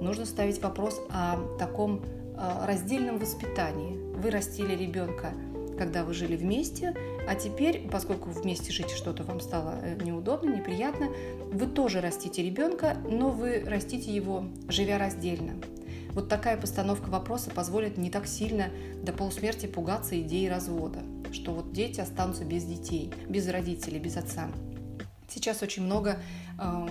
Нужно 0.02 0.26
ставить 0.26 0.62
вопрос 0.62 1.02
о 1.10 1.38
таком 1.58 2.02
а, 2.38 2.66
раздельном 2.68 3.18
воспитании. 3.18 3.98
Вы 4.18 4.30
растили 4.30 4.76
ребенка 4.76 5.34
когда 5.78 6.04
вы 6.04 6.14
жили 6.14 6.36
вместе, 6.36 6.94
а 7.28 7.36
теперь, 7.36 7.88
поскольку 7.92 8.30
вместе 8.30 8.72
жить 8.72 8.92
что-то 8.92 9.24
вам 9.24 9.40
стало 9.40 9.76
э, 9.82 9.96
неудобно, 10.04 10.56
неприятно, 10.56 11.10
вы 11.52 11.68
тоже 11.68 12.02
растите 12.02 12.44
ребенка, 12.44 12.98
но 13.10 13.30
вы 13.30 13.64
растите 13.66 14.14
его, 14.14 14.46
живя 14.68 14.98
раздельно. 14.98 15.54
Вот 16.12 16.30
такая 16.30 16.56
постановка 16.56 17.10
вопроса 17.10 17.52
позволит 17.52 17.98
не 17.98 18.10
так 18.10 18.26
сильно 18.26 18.70
до 19.04 19.12
полусмерти 19.12 19.66
пугаться 19.66 20.20
идеи 20.22 20.48
развода, 20.48 21.00
что 21.36 21.54
вот 21.54 21.72
дети 21.74 22.00
останутся 22.00 22.46
без 22.46 22.64
детей, 22.64 23.14
без 23.30 23.48
родителей, 23.48 24.00
без 24.00 24.18
отца. 24.18 24.50
Сейчас 25.28 25.62
очень 25.62 25.84
много 25.84 26.20
э, 26.60 26.88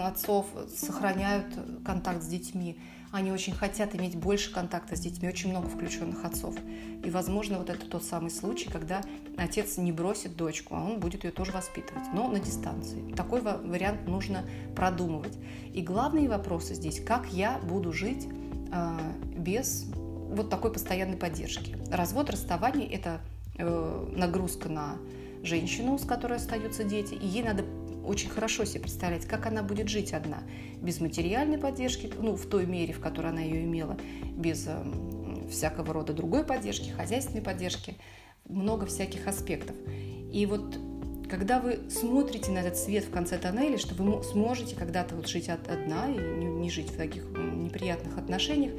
отцов 0.00 0.46
сохраняют 0.76 1.46
контакт 1.84 2.22
с 2.22 2.26
детьми, 2.26 2.78
они 3.14 3.30
очень 3.30 3.52
хотят 3.52 3.94
иметь 3.94 4.16
больше 4.16 4.52
контакта 4.52 4.96
с 4.96 5.00
детьми, 5.00 5.28
очень 5.28 5.50
много 5.50 5.68
включенных 5.68 6.24
отцов. 6.24 6.56
И, 7.04 7.10
возможно, 7.10 7.58
вот 7.58 7.70
это 7.70 7.86
тот 7.86 8.02
самый 8.02 8.30
случай, 8.30 8.68
когда 8.68 9.02
отец 9.36 9.76
не 9.76 9.92
бросит 9.92 10.34
дочку, 10.36 10.74
а 10.74 10.82
он 10.82 10.98
будет 10.98 11.22
ее 11.22 11.30
тоже 11.30 11.52
воспитывать, 11.52 12.02
но 12.12 12.26
на 12.26 12.40
дистанции. 12.40 13.12
Такой 13.12 13.40
вариант 13.40 14.08
нужно 14.08 14.44
продумывать. 14.74 15.38
И 15.72 15.80
главные 15.80 16.28
вопросы 16.28 16.74
здесь, 16.74 17.00
как 17.04 17.28
я 17.28 17.58
буду 17.58 17.92
жить 17.92 18.26
э, 18.72 18.98
без 19.36 19.86
вот 20.34 20.50
такой 20.50 20.72
постоянной 20.72 21.16
поддержки. 21.16 21.76
Развод, 21.90 22.30
расставание– 22.30 22.88
это 22.92 23.20
э, 23.56 24.06
нагрузка 24.16 24.68
на 24.68 24.96
женщину, 25.42 25.98
с 25.98 26.04
которой 26.04 26.38
остаются 26.38 26.84
дети, 26.84 27.14
и 27.14 27.26
ей 27.26 27.42
надо 27.42 27.64
очень 28.04 28.28
хорошо 28.28 28.64
себе 28.64 28.80
представлять, 28.80 29.26
как 29.26 29.46
она 29.46 29.62
будет 29.62 29.88
жить 29.88 30.12
одна, 30.12 30.42
без 30.80 31.00
материальной 31.00 31.58
поддержки, 31.58 32.12
ну, 32.18 32.36
в 32.36 32.46
той 32.46 32.66
мере, 32.66 32.92
в 32.92 33.00
которой 33.00 33.28
она 33.28 33.40
ее 33.40 33.64
имела, 33.64 33.96
без 34.36 34.66
э, 34.66 34.84
всякого 35.50 35.92
рода 35.92 36.12
другой 36.12 36.44
поддержки, 36.44 36.90
хозяйственной 36.90 37.42
поддержки, 37.42 37.96
много 38.48 38.86
всяких 38.86 39.26
аспектов. 39.26 39.74
И 40.32 40.46
вот 40.46 40.76
когда 41.28 41.58
вы 41.58 41.80
смотрите 41.90 42.52
на 42.52 42.58
этот 42.58 42.76
свет 42.76 43.04
в 43.04 43.10
конце 43.10 43.38
тоннеля, 43.38 43.78
что 43.78 43.94
вы 43.94 44.22
сможете 44.22 44.76
когда-то 44.76 45.14
вот 45.16 45.26
жить 45.26 45.48
одна 45.48 46.08
и 46.08 46.16
не, 46.16 46.70
жить 46.70 46.90
в 46.90 46.96
таких 46.96 47.24
неприятных 47.24 48.18
отношениях, 48.18 48.72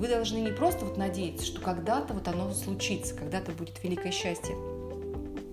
вы 0.00 0.08
должны 0.08 0.38
не 0.38 0.50
просто 0.50 0.86
вот 0.86 0.96
надеяться, 0.96 1.44
что 1.44 1.60
когда-то 1.60 2.14
вот 2.14 2.26
оно 2.26 2.50
случится, 2.54 3.14
когда-то 3.14 3.52
будет 3.52 3.82
великое 3.84 4.12
счастье, 4.12 4.56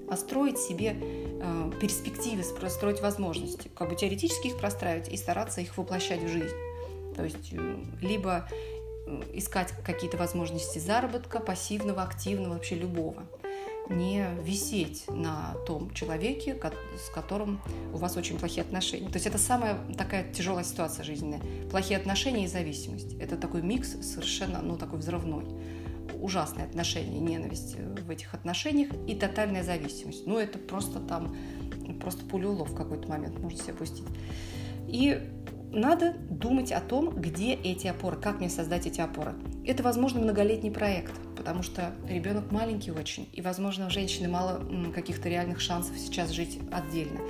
а 0.10 0.15
строить 0.15 0.57
себе 0.57 0.95
э, 0.97 1.71
перспективы, 1.81 2.43
строить 2.43 3.01
возможности, 3.01 3.69
как 3.75 3.89
бы 3.89 3.95
теоретически 3.97 4.47
их 4.47 4.57
простраивать 4.57 5.10
и 5.10 5.17
стараться 5.17 5.60
их 5.60 5.77
воплощать 5.77 6.23
в 6.23 6.29
жизнь. 6.29 6.55
То 7.17 7.25
есть 7.25 7.51
э, 7.51 7.75
либо 8.01 8.47
э, 9.05 9.21
искать 9.33 9.73
какие-то 9.86 10.15
возможности 10.15 10.79
заработка, 10.79 11.41
пассивного, 11.41 12.01
активного, 12.03 12.53
вообще 12.53 12.75
любого. 12.75 13.23
Не 13.89 14.28
висеть 14.43 15.06
на 15.08 15.56
том 15.65 15.93
человеке, 15.93 16.60
с 16.97 17.10
которым 17.10 17.62
у 17.93 17.97
вас 17.97 18.17
очень 18.17 18.38
плохие 18.38 18.63
отношения. 18.63 19.08
То 19.08 19.15
есть 19.15 19.28
это 19.28 19.38
самая 19.38 19.78
такая 19.97 20.32
тяжелая 20.34 20.63
ситуация 20.63 21.04
жизненная. 21.04 21.41
Плохие 21.69 21.97
отношения 21.97 22.45
и 22.45 22.47
зависимость. 22.47 23.13
Это 23.15 23.38
такой 23.38 23.62
микс 23.62 23.95
совершенно, 24.02 24.62
ну, 24.62 24.78
такой 24.78 25.00
взрывной 25.00 25.45
ужасные 26.21 26.65
отношения, 26.65 27.19
ненависть 27.19 27.76
в 27.76 28.10
этих 28.10 28.34
отношениях 28.34 28.89
и 29.08 29.15
тотальная 29.15 29.63
зависимость. 29.63 30.26
Ну, 30.26 30.38
это 30.38 30.58
просто 30.58 31.00
там, 31.00 31.36
просто 32.02 32.26
пулеулов 32.26 32.71
в 32.71 32.76
какой-то 32.76 33.08
момент 33.08 33.39
можно 33.39 33.58
себе 33.58 33.73
пустить. 33.73 34.06
И 34.88 35.19
надо 35.71 36.13
думать 36.30 36.71
о 36.71 36.80
том, 36.80 37.10
где 37.10 37.54
эти 37.54 37.88
опоры, 37.88 38.17
как 38.17 38.39
мне 38.39 38.50
создать 38.50 38.88
эти 38.88 39.02
опоры. 39.02 39.36
Это, 39.65 39.84
возможно, 39.84 40.21
многолетний 40.21 40.71
проект, 40.71 41.13
потому 41.47 41.63
что 41.63 41.93
ребенок 42.10 42.51
маленький 42.51 42.91
очень, 42.91 43.29
и, 43.31 43.39
возможно, 43.39 43.88
у 43.88 43.89
женщины 43.89 44.27
мало 44.27 44.62
каких-то 44.93 45.29
реальных 45.29 45.62
шансов 45.62 45.97
сейчас 45.97 46.31
жить 46.31 46.60
отдельно. 46.73 47.21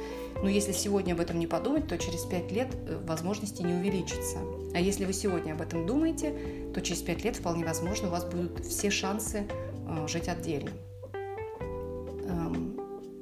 Но 0.42 0.50
если 0.50 0.72
сегодня 0.72 1.14
об 1.14 1.20
этом 1.20 1.38
не 1.38 1.46
подумать, 1.46 1.88
то 1.88 2.00
через 2.00 2.22
пять 2.22 2.52
лет 2.52 2.70
э, 2.74 3.00
возможности 3.06 3.62
не 3.62 3.76
увеличатся. 3.76 4.40
А 4.74 4.80
если 4.80 5.06
вы 5.06 5.14
сегодня 5.14 5.54
об 5.54 5.62
этом 5.62 5.86
думаете, 5.86 6.34
то 6.74 6.82
через 6.82 7.04
пять 7.04 7.24
лет 7.24 7.36
вполне 7.36 7.64
возможно 7.64 8.08
у 8.08 8.12
вас 8.12 8.26
будут 8.26 8.66
все 8.66 8.90
шансы 8.90 9.48
э, 9.88 10.08
жить 10.08 10.28
отдельно. 10.30 10.72
Эм, 11.14 12.80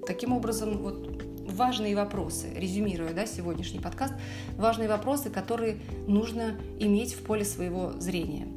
таким 0.08 0.31
образом, 0.31 0.77
вот 0.77 1.21
важные 1.45 1.97
вопросы, 1.97 2.47
резюмируя 2.55 3.12
да, 3.12 3.25
сегодняшний 3.25 3.81
подкаст, 3.81 4.13
важные 4.55 4.88
вопросы, 4.88 5.29
которые 5.29 5.79
нужно 6.08 6.58
иметь 6.79 7.15
в 7.15 7.23
поле 7.23 7.43
своего 7.43 7.91
зрения. 7.99 8.47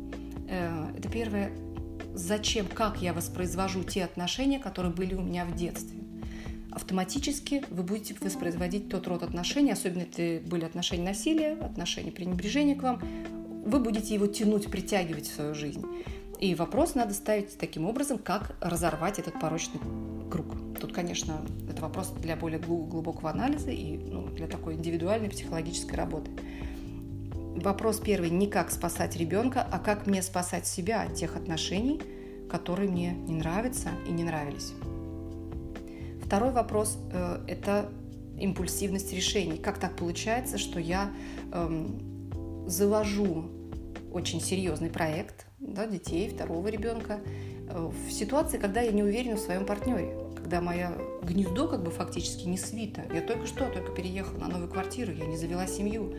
Э, 0.48 0.86
это 0.96 1.08
первое, 1.08 1.50
зачем, 2.18 2.66
как 2.66 3.00
я 3.00 3.12
воспроизвожу 3.12 3.84
те 3.84 4.04
отношения, 4.04 4.58
которые 4.58 4.92
были 4.92 5.14
у 5.14 5.22
меня 5.22 5.44
в 5.44 5.54
детстве 5.54 5.98
автоматически 6.70 7.64
вы 7.70 7.82
будете 7.82 8.14
воспроизводить 8.20 8.88
тот 8.88 9.06
род 9.08 9.22
отношений, 9.22 9.72
особенно 9.72 10.02
это 10.02 10.40
были 10.46 10.64
отношения 10.64 11.02
насилия, 11.02 11.54
отношения 11.54 12.12
пренебрежения 12.12 12.76
к 12.76 12.82
вам, 12.82 13.00
вы 13.64 13.80
будете 13.80 14.14
его 14.14 14.26
тянуть, 14.26 14.70
притягивать 14.70 15.26
в 15.26 15.34
свою 15.34 15.54
жизнь. 15.54 15.84
И 16.40 16.54
вопрос 16.54 16.94
надо 16.94 17.14
ставить 17.14 17.58
таким 17.58 17.84
образом, 17.84 18.18
как 18.18 18.56
разорвать 18.60 19.18
этот 19.18 19.40
порочный 19.40 19.80
круг. 20.30 20.46
Тут, 20.80 20.92
конечно, 20.92 21.40
это 21.68 21.82
вопрос 21.82 22.10
для 22.22 22.36
более 22.36 22.60
глубокого 22.60 23.30
анализа 23.30 23.72
и 23.72 23.96
ну, 23.96 24.28
для 24.28 24.46
такой 24.46 24.74
индивидуальной 24.74 25.30
психологической 25.30 25.96
работы. 25.96 26.30
Вопрос 27.62 27.98
первый 27.98 28.30
не 28.30 28.46
как 28.46 28.70
спасать 28.70 29.16
ребенка, 29.16 29.66
а 29.70 29.78
как 29.78 30.06
мне 30.06 30.22
спасать 30.22 30.66
себя 30.66 31.02
от 31.02 31.14
тех 31.14 31.36
отношений, 31.36 32.00
которые 32.48 32.88
мне 32.88 33.12
не 33.12 33.34
нравятся 33.34 33.90
и 34.06 34.12
не 34.12 34.22
нравились. 34.24 34.72
Второй 36.24 36.52
вопрос 36.52 36.98
э,– 37.12 37.44
это 37.48 37.90
импульсивность 38.38 39.12
решений. 39.12 39.58
Как 39.58 39.78
так 39.78 39.96
получается, 39.96 40.58
что 40.58 40.78
я 40.78 41.10
эм, 41.52 41.98
завожу 42.66 43.46
очень 44.12 44.40
серьезный 44.40 44.90
проект 44.90 45.46
да, 45.58 45.86
детей, 45.86 46.28
второго 46.28 46.68
ребенка, 46.68 47.20
э, 47.68 47.90
в 47.90 48.12
ситуации, 48.12 48.58
когда 48.58 48.82
я 48.82 48.92
не 48.92 49.02
уверена 49.02 49.36
в 49.36 49.40
своем 49.40 49.66
партнере, 49.66 50.14
когда 50.36 50.60
мое 50.60 50.92
гнездо 51.22 51.66
как 51.66 51.82
бы 51.82 51.90
фактически 51.90 52.46
не 52.46 52.56
свито. 52.56 53.02
Я 53.12 53.20
только 53.20 53.46
что, 53.46 53.68
только 53.68 53.92
переехала 53.92 54.38
на 54.38 54.48
новую 54.48 54.70
квартиру, 54.70 55.12
я 55.12 55.26
не 55.26 55.36
завела 55.36 55.66
семью. 55.66 56.14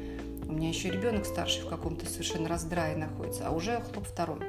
У 0.50 0.52
меня 0.52 0.70
еще 0.70 0.90
ребенок 0.90 1.28
старший 1.28 1.62
в 1.62 1.68
каком-то 1.68 2.08
совершенно 2.08 2.50
раздрае 2.50 2.98
находится, 2.98 3.48
а 3.48 3.52
уже 3.52 3.82
хлоп 3.82 4.08
второй. 4.08 4.40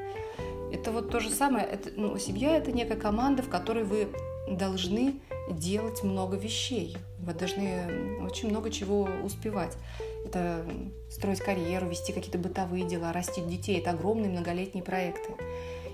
Это 0.72 0.92
вот 0.92 1.10
то 1.10 1.20
же 1.20 1.28
самое. 1.28 1.66
Это, 1.66 1.90
ну, 1.94 2.16
семья– 2.16 2.56
это 2.58 2.72
некая 2.72 2.96
команда, 2.96 3.42
в 3.42 3.50
которой 3.50 3.84
вы 3.84 4.08
должны 4.50 5.20
делать 5.50 6.02
много 6.02 6.38
вещей. 6.38 6.96
Вы 7.18 7.34
должны 7.34 8.18
очень 8.22 8.48
много 8.48 8.70
чего 8.70 9.10
успевать. 9.22 9.76
Это 10.24 10.64
строить 11.10 11.40
карьеру, 11.40 11.90
вести 11.90 12.14
какие-то 12.14 12.38
бытовые 12.38 12.88
дела, 12.88 13.12
растить 13.12 13.46
детей. 13.46 13.78
Это 13.78 13.90
огромные 13.90 14.30
многолетние 14.30 14.82
проекты. 14.82 15.34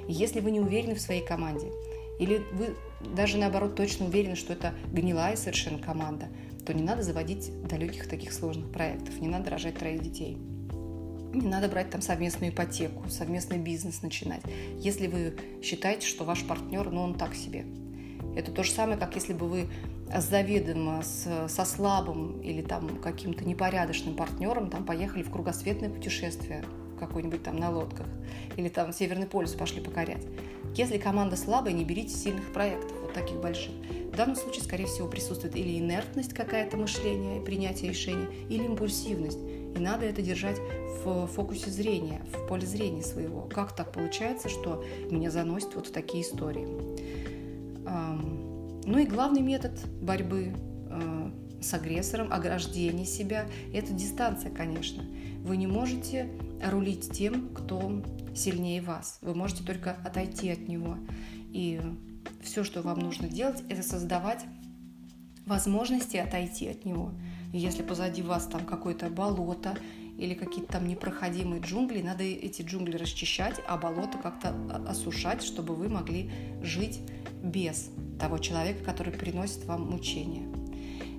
И 0.07 0.13
если 0.13 0.39
вы 0.39 0.53
не 0.53 0.61
уверены 0.61 0.95
в 0.95 1.01
своей 1.01 1.27
команде, 1.27 1.73
или 2.21 2.43
вы 2.53 2.77
даже 3.01 3.39
наоборот 3.39 3.75
точно 3.75 4.07
уверены, 4.07 4.37
что 4.37 4.53
это 4.53 4.73
гнилая 4.93 5.35
совершенно 5.35 5.83
команда, 5.83 6.29
то 6.67 6.75
не 6.75 6.83
надо 6.83 7.03
заводить 7.03 7.51
далеких 7.63 8.09
таких 8.09 8.33
сложных 8.33 8.71
проектов, 8.73 9.21
не 9.21 9.29
надо 9.29 9.51
рожать 9.51 9.79
троих 9.79 10.03
детей. 10.03 10.37
Не 11.33 11.49
надо 11.49 11.69
брать 11.69 11.91
там 11.91 12.03
совместную 12.03 12.53
ипотеку, 12.53 13.09
совместный 13.09 13.59
бизнес 13.59 14.03
начинать. 14.03 14.43
Если 14.79 15.07
вы 15.07 15.37
считаете, 15.63 16.07
что 16.07 16.25
ваш 16.25 16.45
партнер, 16.45 16.91
ну 16.91 17.03
он 17.03 17.15
так 17.15 17.35
себе, 17.35 17.67
это 18.35 18.51
то 18.51 18.63
же 18.63 18.71
самое, 18.71 18.99
как 18.99 19.15
если 19.15 19.33
бы 19.33 19.49
вы 19.49 19.69
заведомо 20.15 21.03
с, 21.03 21.49
со 21.49 21.65
слабым 21.65 22.41
или 22.41 22.63
там 22.63 22.99
каким-то 22.99 23.45
непорядочным 23.45 24.15
партнером 24.15 24.71
там 24.71 24.85
поехали 24.85 25.23
в 25.23 25.31
кругосветное 25.31 25.91
путешествие 25.91 26.65
какой-нибудь 26.99 27.43
там 27.43 27.57
на 27.57 27.71
лодках 27.71 28.07
или 28.57 28.69
там 28.69 28.93
Северный 28.93 29.27
полюс 29.27 29.53
пошли 29.53 29.81
покорять. 29.81 30.25
Если 30.75 30.99
команда 30.99 31.37
слабая, 31.37 31.73
не 31.73 31.85
берите 31.85 32.15
сильных 32.15 32.53
проектов, 32.53 32.96
таких 33.17 33.41
больших. 33.41 33.73
В 34.13 34.17
данном 34.17 34.37
случае, 34.37 34.63
скорее 34.63 34.87
всего, 34.87 35.09
присутствует 35.09 35.57
или 35.57 35.79
инертность 35.79 36.33
какая-то 36.33 36.77
мышления, 36.77 37.41
принятия 37.41 37.89
решения, 37.89 38.29
или 38.49 38.65
импульсивность. 38.65 39.39
И 39.39 39.79
надо 39.79 40.07
это 40.07 40.23
держать 40.23 40.59
в 41.05 41.27
фокусе 41.27 41.71
зрения, 41.71 42.23
в 42.33 42.47
поле 42.47 42.67
зрения 42.67 43.03
своего. 43.03 43.43
Как 43.43 43.75
так 43.75 43.93
получается, 43.93 44.49
что 44.49 44.85
меня 45.11 45.31
заносит 45.31 45.75
вот 45.75 45.89
в 45.89 45.93
такие 45.93 46.23
истории? 46.23 46.67
Ну 48.87 48.99
и 48.99 49.05
главный 49.05 49.43
метод 49.43 49.73
борьбы 50.01 50.55
э, 50.89 51.31
с 51.61 51.75
агрессором, 51.75 52.33
ограждение 52.33 53.05
себя, 53.05 53.47
это 53.75 53.93
дистанция, 53.93 54.51
конечно. 54.51 55.05
Вы 55.43 55.57
не 55.57 55.67
можете 55.67 56.31
рулить 56.65 57.11
тем, 57.11 57.49
кто 57.53 58.03
сильнее 58.35 58.81
вас. 58.81 59.19
Вы 59.23 59.35
можете 59.35 59.65
только 59.65 59.97
отойти 60.05 60.51
от 60.51 60.69
него. 60.69 60.97
И 61.53 61.81
все, 62.47 62.65
что 62.65 62.81
вам 62.81 63.01
нужно 63.01 63.29
делать, 63.29 63.63
это 63.69 63.83
создавать 63.83 64.45
возможности 65.45 66.17
отойти 66.17 66.69
от 66.69 66.85
него. 66.85 67.13
И 67.53 67.59
если 67.59 67.83
позади 67.83 68.23
вас 68.23 68.47
там 68.47 68.65
какое-то 68.65 69.11
болото 69.11 69.77
или 70.19 70.35
какие-то 70.35 70.73
там 70.73 70.89
непроходимые 70.89 71.61
джунгли, 71.61 72.01
надо 72.03 72.25
эти 72.25 72.63
джунгли 72.63 72.97
расчищать, 72.97 73.61
а 73.69 73.77
болото 73.77 74.19
как-то 74.19 74.55
осушать, 74.89 75.43
чтобы 75.43 75.75
вы 75.75 75.89
могли 75.89 76.31
жить 76.63 77.01
без 77.43 77.91
того 78.19 78.39
человека, 78.39 78.83
который 78.85 79.13
приносит 79.13 79.65
вам 79.67 79.91
мучения. 79.91 80.49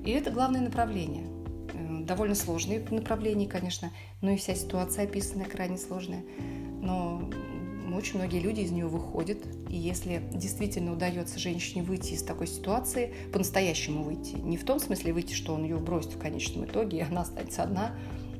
И 0.05 0.11
это 0.11 0.31
главное 0.31 0.61
направление. 0.61 1.27
Э, 1.73 2.03
довольно 2.03 2.35
сложное 2.35 2.83
направление, 2.89 3.47
конечно, 3.47 3.91
но 4.21 4.31
и 4.31 4.37
вся 4.37 4.55
ситуация 4.55 5.05
описанная 5.05 5.45
крайне 5.45 5.77
сложная. 5.77 6.23
Но 6.81 7.29
очень 7.95 8.17
многие 8.17 8.39
люди 8.39 8.61
из 8.61 8.71
нее 8.71 8.87
выходят. 8.87 9.39
И 9.69 9.75
если 9.75 10.23
действительно 10.33 10.93
удается 10.93 11.39
женщине 11.39 11.83
выйти 11.83 12.13
из 12.13 12.23
такой 12.23 12.47
ситуации, 12.47 13.13
по-настоящему 13.31 14.03
выйти, 14.03 14.35
не 14.35 14.57
в 14.57 14.65
том 14.65 14.79
смысле 14.79 15.13
выйти, 15.13 15.33
что 15.33 15.53
он 15.53 15.63
ее 15.63 15.77
бросит 15.77 16.13
в 16.13 16.19
конечном 16.19 16.65
итоге, 16.65 16.97
и 16.97 17.01
она 17.01 17.21
останется 17.21 17.63
одна, 17.63 17.95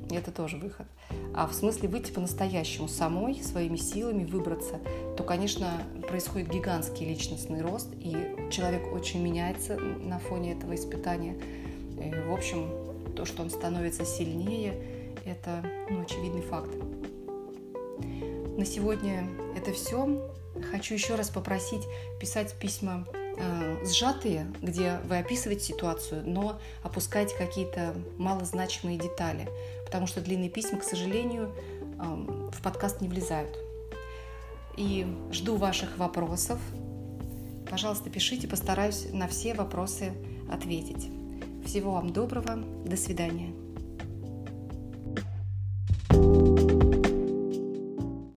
это 0.09 0.31
тоже 0.31 0.57
выход, 0.57 0.87
а 1.33 1.47
в 1.47 1.53
смысле 1.53 1.89
выйти 1.89 2.11
по-настоящему 2.11 2.87
самой, 2.87 3.35
своими 3.43 3.75
силами 3.75 4.23
выбраться, 4.23 4.79
то, 5.17 5.23
конечно, 5.23 5.81
происходит 6.07 6.49
гигантский 6.49 7.05
личностный 7.05 7.61
рост, 7.61 7.89
и 7.99 8.15
человек 8.51 8.93
очень 8.93 9.21
меняется 9.21 9.77
на 9.77 10.19
фоне 10.19 10.53
этого 10.53 10.75
испытания. 10.75 11.35
И, 12.01 12.29
в 12.29 12.33
общем, 12.33 12.69
то, 13.15 13.25
что 13.25 13.41
он 13.41 13.49
становится 13.49 14.05
сильнее, 14.05 14.75
это 15.25 15.63
ну, 15.89 16.01
очевидный 16.01 16.41
факт. 16.41 16.69
На 18.57 18.65
сегодня 18.65 19.29
это 19.55 19.71
все. 19.71 20.27
Хочу 20.71 20.95
еще 20.95 21.13
раз 21.13 21.29
попросить 21.29 21.83
писать 22.19 22.55
письма 22.55 23.05
э, 23.13 23.85
сжатые, 23.85 24.51
где 24.63 24.97
вы 25.07 25.19
описываете 25.19 25.63
ситуацию, 25.63 26.23
но 26.25 26.59
опускаете 26.81 27.37
какие-то 27.37 27.93
малозначимые 28.17 28.97
детали, 28.97 29.47
потому 29.85 30.07
что 30.07 30.21
длинные 30.21 30.49
письма, 30.49 30.79
к 30.79 30.83
сожалению, 30.83 31.53
э, 31.53 32.51
в 32.51 32.63
подкаст 32.63 32.99
не 32.99 33.07
влезают. 33.07 33.55
И 34.75 35.05
жду 35.31 35.55
ваших 35.57 35.95
вопросов. 35.99 36.59
Пожалуйста, 37.69 38.09
пишите, 38.09 38.47
постараюсь 38.47 39.05
на 39.13 39.27
все 39.27 39.53
вопросы 39.53 40.13
ответить. 40.51 41.09
Всего 41.63 41.91
вам 41.91 42.11
доброго, 42.11 42.55
до 42.55 42.97
свидания. 42.97 43.66